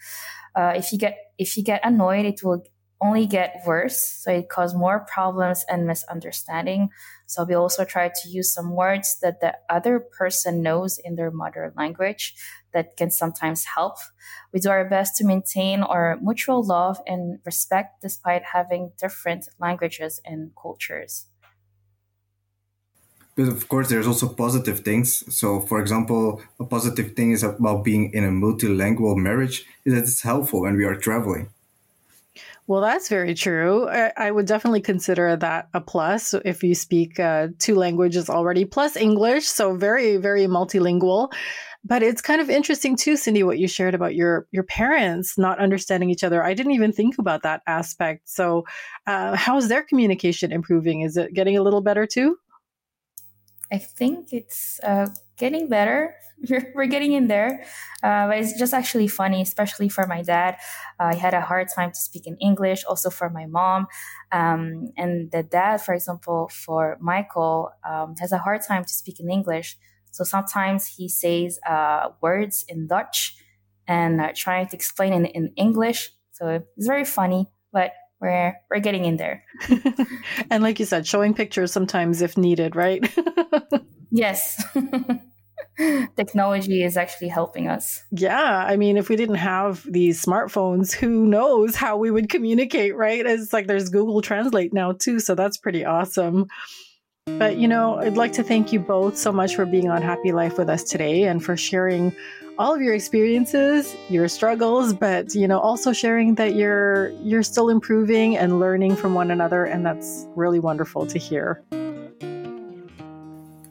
Uh, 0.55 0.73
if 0.75 0.91
you 0.91 0.97
get 0.97 1.17
if 1.37 1.57
you 1.57 1.63
get 1.63 1.81
annoyed, 1.83 2.25
it 2.25 2.41
will 2.43 2.63
only 3.01 3.25
get 3.25 3.61
worse. 3.65 3.99
So 3.99 4.31
it 4.31 4.49
causes 4.49 4.75
more 4.75 5.05
problems 5.05 5.65
and 5.69 5.85
misunderstanding. 5.85 6.89
So 7.25 7.43
we 7.43 7.53
also 7.53 7.83
try 7.83 8.07
to 8.07 8.29
use 8.29 8.53
some 8.53 8.73
words 8.73 9.17
that 9.21 9.41
the 9.41 9.55
other 9.69 9.99
person 9.99 10.61
knows 10.61 10.97
in 11.03 11.15
their 11.15 11.31
mother 11.31 11.73
language 11.75 12.33
that 12.75 12.97
can 12.97 13.09
sometimes 13.09 13.65
help. 13.65 13.97
We 14.53 14.59
do 14.59 14.69
our 14.69 14.85
best 14.85 15.15
to 15.17 15.25
maintain 15.25 15.81
our 15.81 16.19
mutual 16.21 16.63
love 16.63 16.99
and 17.07 17.39
respect 17.43 18.01
despite 18.01 18.43
having 18.53 18.91
different 19.01 19.49
languages 19.59 20.21
and 20.23 20.51
cultures. 20.61 21.25
But 23.35 23.47
of 23.47 23.67
course, 23.67 23.89
there's 23.89 24.07
also 24.07 24.27
positive 24.29 24.79
things. 24.81 25.23
So, 25.35 25.59
for 25.59 25.81
example, 25.81 26.41
a 26.59 26.63
positive 26.63 27.15
thing 27.15 27.31
is 27.31 27.43
about 27.43 27.83
being 27.83 28.13
in 28.13 28.23
a 28.23 28.29
multilingual 28.29 29.17
marriage 29.17 29.65
is 29.83 29.93
that 29.93 30.03
it's 30.03 30.21
helpful 30.21 30.61
when 30.61 30.77
we 30.77 30.85
are 30.85 30.95
traveling. 30.95 31.49
Well, 32.67 32.81
that's 32.81 33.09
very 33.09 33.35
true. 33.35 33.87
I, 33.87 34.31
would 34.31 34.47
definitely 34.47 34.81
consider 34.81 35.35
that 35.35 35.69
a 35.73 35.81
plus 35.81 36.33
if 36.33 36.63
you 36.63 36.73
speak 36.73 37.19
uh, 37.19 37.49
two 37.59 37.75
languages 37.75 38.27
already, 38.27 38.65
plus 38.65 38.95
English. 38.95 39.45
So 39.45 39.75
very, 39.75 40.17
very 40.17 40.47
multilingual. 40.47 41.31
But 41.87 42.01
it's 42.01 42.21
kind 42.21 42.41
of 42.41 42.49
interesting 42.49 42.95
too, 42.95 43.15
Cindy, 43.15 43.43
what 43.43 43.59
you 43.59 43.67
shared 43.67 43.93
about 43.93 44.15
your 44.15 44.47
your 44.51 44.63
parents 44.63 45.37
not 45.37 45.59
understanding 45.59 46.09
each 46.09 46.23
other. 46.23 46.43
I 46.43 46.55
didn't 46.55 46.71
even 46.71 46.91
think 46.91 47.19
about 47.19 47.43
that 47.43 47.61
aspect. 47.67 48.27
So, 48.27 48.65
uh, 49.05 49.35
how 49.35 49.57
is 49.57 49.69
their 49.69 49.83
communication 49.83 50.51
improving? 50.51 51.01
Is 51.01 51.15
it 51.15 51.33
getting 51.33 51.57
a 51.57 51.61
little 51.61 51.81
better 51.81 52.07
too? 52.07 52.37
I 53.71 53.77
think 53.77 54.31
it's 54.31 54.79
uh, 54.83 55.07
getting 55.37 55.67
better. 55.69 56.15
We're, 56.75 56.85
getting 56.85 57.13
in 57.13 57.27
there. 57.27 57.63
Uh, 58.03 58.27
but 58.27 58.37
it's 58.37 58.57
just 58.57 58.73
actually 58.73 59.07
funny, 59.07 59.41
especially 59.41 59.89
for 59.89 60.05
my 60.05 60.21
dad. 60.21 60.57
Uh, 60.99 61.11
I 61.13 61.15
had 61.15 61.33
a 61.33 61.41
hard 61.41 61.67
time 61.73 61.91
to 61.91 61.99
speak 61.99 62.27
in 62.27 62.37
English, 62.37 62.83
also 62.87 63.09
for 63.09 63.29
my 63.29 63.45
mom. 63.45 63.87
Um, 64.31 64.91
and 64.97 65.31
the 65.31 65.43
dad, 65.43 65.81
for 65.81 65.93
example, 65.93 66.49
for 66.49 66.97
Michael, 66.99 67.71
um, 67.87 68.15
has 68.19 68.31
a 68.31 68.37
hard 68.37 68.61
time 68.67 68.83
to 68.83 68.93
speak 68.93 69.19
in 69.19 69.31
English. 69.31 69.77
So 70.15 70.23
sometimes 70.23 70.87
he 70.87 71.09
says 71.09 71.59
uh, 71.67 72.09
words 72.21 72.63
in 72.69 72.87
Dutch 72.87 73.35
and 73.85 74.21
uh, 74.21 74.31
trying 74.33 74.67
to 74.67 74.75
explain 74.75 75.11
in, 75.11 75.25
in 75.25 75.51
English. 75.57 76.09
So 76.31 76.63
it's 76.77 76.87
very 76.87 77.03
funny, 77.03 77.49
but 77.73 77.91
we're 78.21 78.55
we're 78.71 78.79
getting 78.79 79.03
in 79.03 79.17
there. 79.17 79.43
and 80.49 80.63
like 80.63 80.79
you 80.79 80.85
said, 80.85 81.05
showing 81.05 81.33
pictures 81.33 81.73
sometimes 81.73 82.21
if 82.21 82.37
needed, 82.37 82.77
right? 82.77 83.03
yes. 84.09 84.63
Technology 86.15 86.81
is 86.81 86.95
actually 86.95 87.27
helping 87.27 87.67
us. 87.67 88.01
Yeah. 88.11 88.65
I 88.65 88.77
mean, 88.77 88.95
if 88.95 89.09
we 89.09 89.17
didn't 89.17 89.35
have 89.35 89.85
these 89.85 90.23
smartphones, 90.23 90.93
who 90.93 91.25
knows 91.25 91.75
how 91.75 91.97
we 91.97 92.09
would 92.09 92.29
communicate, 92.29 92.95
right? 92.95 93.25
It's 93.25 93.51
like 93.51 93.67
there's 93.67 93.89
Google 93.89 94.21
Translate 94.21 94.73
now, 94.73 94.93
too. 94.93 95.19
So 95.19 95.35
that's 95.35 95.57
pretty 95.57 95.83
awesome. 95.83 96.47
But, 97.25 97.57
you 97.57 97.67
know, 97.67 97.95
I'd 97.95 98.17
like 98.17 98.33
to 98.33 98.43
thank 98.43 98.71
you 98.71 98.79
both 98.79 99.17
so 99.17 99.31
much 99.31 99.55
for 99.55 99.65
being 99.65 99.89
on 99.89 100.03
Happy 100.03 100.31
Life 100.31 100.59
with 100.59 100.69
us 100.69 100.83
today 100.83 101.23
and 101.23 101.43
for 101.43 101.57
sharing 101.57 102.15
all 102.59 102.73
of 102.73 102.81
your 102.81 102.93
experiences, 102.93 103.95
your 104.09 104.27
struggles, 104.27 104.93
but, 104.93 105.33
you 105.33 105.47
know, 105.47 105.59
also 105.59 105.91
sharing 105.91 106.35
that 106.35 106.53
you're 106.53 107.09
you're 107.23 107.41
still 107.41 107.69
improving 107.69 108.37
and 108.37 108.59
learning 108.59 108.95
from 108.95 109.15
one 109.15 109.31
another 109.31 109.65
and 109.65 109.83
that's 109.83 110.27
really 110.35 110.59
wonderful 110.59 111.07
to 111.07 111.17
hear. 111.17 111.63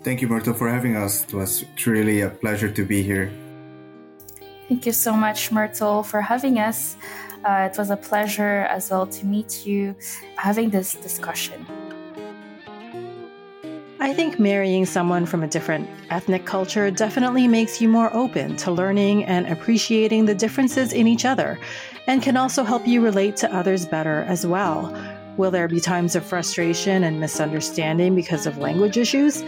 Thank 0.02 0.20
you, 0.20 0.26
Myrtle, 0.26 0.52
for 0.52 0.68
having 0.68 0.96
us. 0.96 1.24
It 1.24 1.32
was 1.32 1.64
truly 1.76 2.22
a 2.22 2.30
pleasure 2.30 2.70
to 2.70 2.84
be 2.84 3.02
here. 3.04 3.30
Thank 4.68 4.84
you 4.84 4.92
so 4.92 5.12
much, 5.14 5.52
Myrtle, 5.52 6.02
for 6.02 6.20
having 6.20 6.58
us. 6.58 6.96
Uh, 7.44 7.70
it 7.70 7.78
was 7.78 7.90
a 7.90 7.96
pleasure 7.96 8.66
as 8.68 8.90
well 8.90 9.06
to 9.06 9.24
meet 9.24 9.64
you, 9.64 9.94
having 10.36 10.70
this 10.70 10.94
discussion. 10.94 11.64
I 14.04 14.12
think 14.12 14.38
marrying 14.38 14.84
someone 14.84 15.24
from 15.24 15.42
a 15.42 15.46
different 15.46 15.88
ethnic 16.10 16.44
culture 16.44 16.90
definitely 16.90 17.48
makes 17.48 17.80
you 17.80 17.88
more 17.88 18.14
open 18.14 18.54
to 18.56 18.70
learning 18.70 19.24
and 19.24 19.46
appreciating 19.46 20.26
the 20.26 20.34
differences 20.34 20.92
in 20.92 21.06
each 21.06 21.24
other, 21.24 21.58
and 22.06 22.22
can 22.22 22.36
also 22.36 22.64
help 22.64 22.86
you 22.86 23.02
relate 23.02 23.34
to 23.36 23.50
others 23.50 23.86
better 23.86 24.20
as 24.28 24.46
well. 24.46 24.94
Will 25.38 25.50
there 25.50 25.68
be 25.68 25.80
times 25.80 26.14
of 26.14 26.22
frustration 26.22 27.02
and 27.02 27.18
misunderstanding 27.18 28.14
because 28.14 28.44
of 28.44 28.58
language 28.58 28.98
issues? 28.98 29.42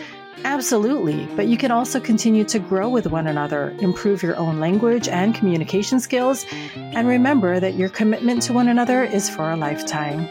Absolutely, 0.44 1.26
but 1.36 1.48
you 1.48 1.58
can 1.58 1.70
also 1.70 2.00
continue 2.00 2.44
to 2.44 2.58
grow 2.58 2.88
with 2.88 3.08
one 3.08 3.26
another, 3.26 3.76
improve 3.80 4.22
your 4.22 4.36
own 4.36 4.58
language 4.58 5.06
and 5.06 5.34
communication 5.34 6.00
skills, 6.00 6.46
and 6.74 7.06
remember 7.06 7.60
that 7.60 7.74
your 7.74 7.90
commitment 7.90 8.40
to 8.44 8.54
one 8.54 8.68
another 8.68 9.04
is 9.04 9.28
for 9.28 9.50
a 9.50 9.56
lifetime. 9.56 10.26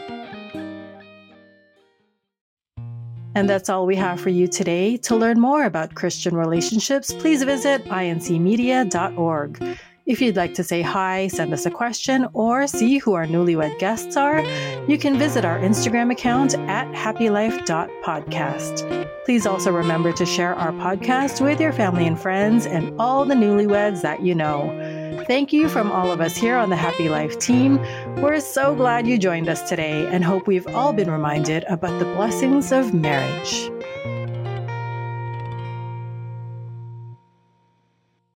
And 3.36 3.48
that's 3.50 3.68
all 3.68 3.84
we 3.84 3.96
have 3.96 4.18
for 4.18 4.30
you 4.30 4.48
today. 4.48 4.96
To 4.96 5.14
learn 5.14 5.38
more 5.38 5.64
about 5.64 5.94
Christian 5.94 6.34
relationships, 6.34 7.12
please 7.12 7.42
visit 7.42 7.84
incmedia.org. 7.84 9.78
If 10.06 10.22
you'd 10.22 10.36
like 10.36 10.54
to 10.54 10.64
say 10.64 10.80
hi, 10.80 11.28
send 11.28 11.52
us 11.52 11.66
a 11.66 11.70
question, 11.70 12.26
or 12.32 12.66
see 12.66 12.96
who 12.96 13.12
our 13.12 13.26
newlywed 13.26 13.78
guests 13.78 14.16
are, 14.16 14.40
you 14.88 14.96
can 14.96 15.18
visit 15.18 15.44
our 15.44 15.58
Instagram 15.58 16.10
account 16.10 16.54
at 16.54 16.90
happylife.podcast. 16.94 19.06
Please 19.26 19.44
also 19.44 19.70
remember 19.70 20.14
to 20.14 20.24
share 20.24 20.54
our 20.54 20.72
podcast 20.72 21.44
with 21.44 21.60
your 21.60 21.74
family 21.74 22.06
and 22.06 22.18
friends 22.18 22.64
and 22.64 22.98
all 22.98 23.26
the 23.26 23.34
newlyweds 23.34 24.00
that 24.00 24.22
you 24.22 24.34
know. 24.34 24.95
Thank 25.26 25.52
you 25.52 25.68
from 25.68 25.90
all 25.90 26.12
of 26.12 26.20
us 26.20 26.36
here 26.36 26.56
on 26.56 26.70
the 26.70 26.76
Happy 26.76 27.08
Life 27.08 27.36
team. 27.40 27.80
We're 28.22 28.38
so 28.38 28.76
glad 28.76 29.08
you 29.08 29.18
joined 29.18 29.48
us 29.48 29.68
today 29.68 30.06
and 30.06 30.22
hope 30.22 30.46
we've 30.46 30.68
all 30.68 30.92
been 30.92 31.10
reminded 31.10 31.64
about 31.64 31.98
the 31.98 32.04
blessings 32.04 32.70
of 32.70 32.94
marriage. 32.94 33.75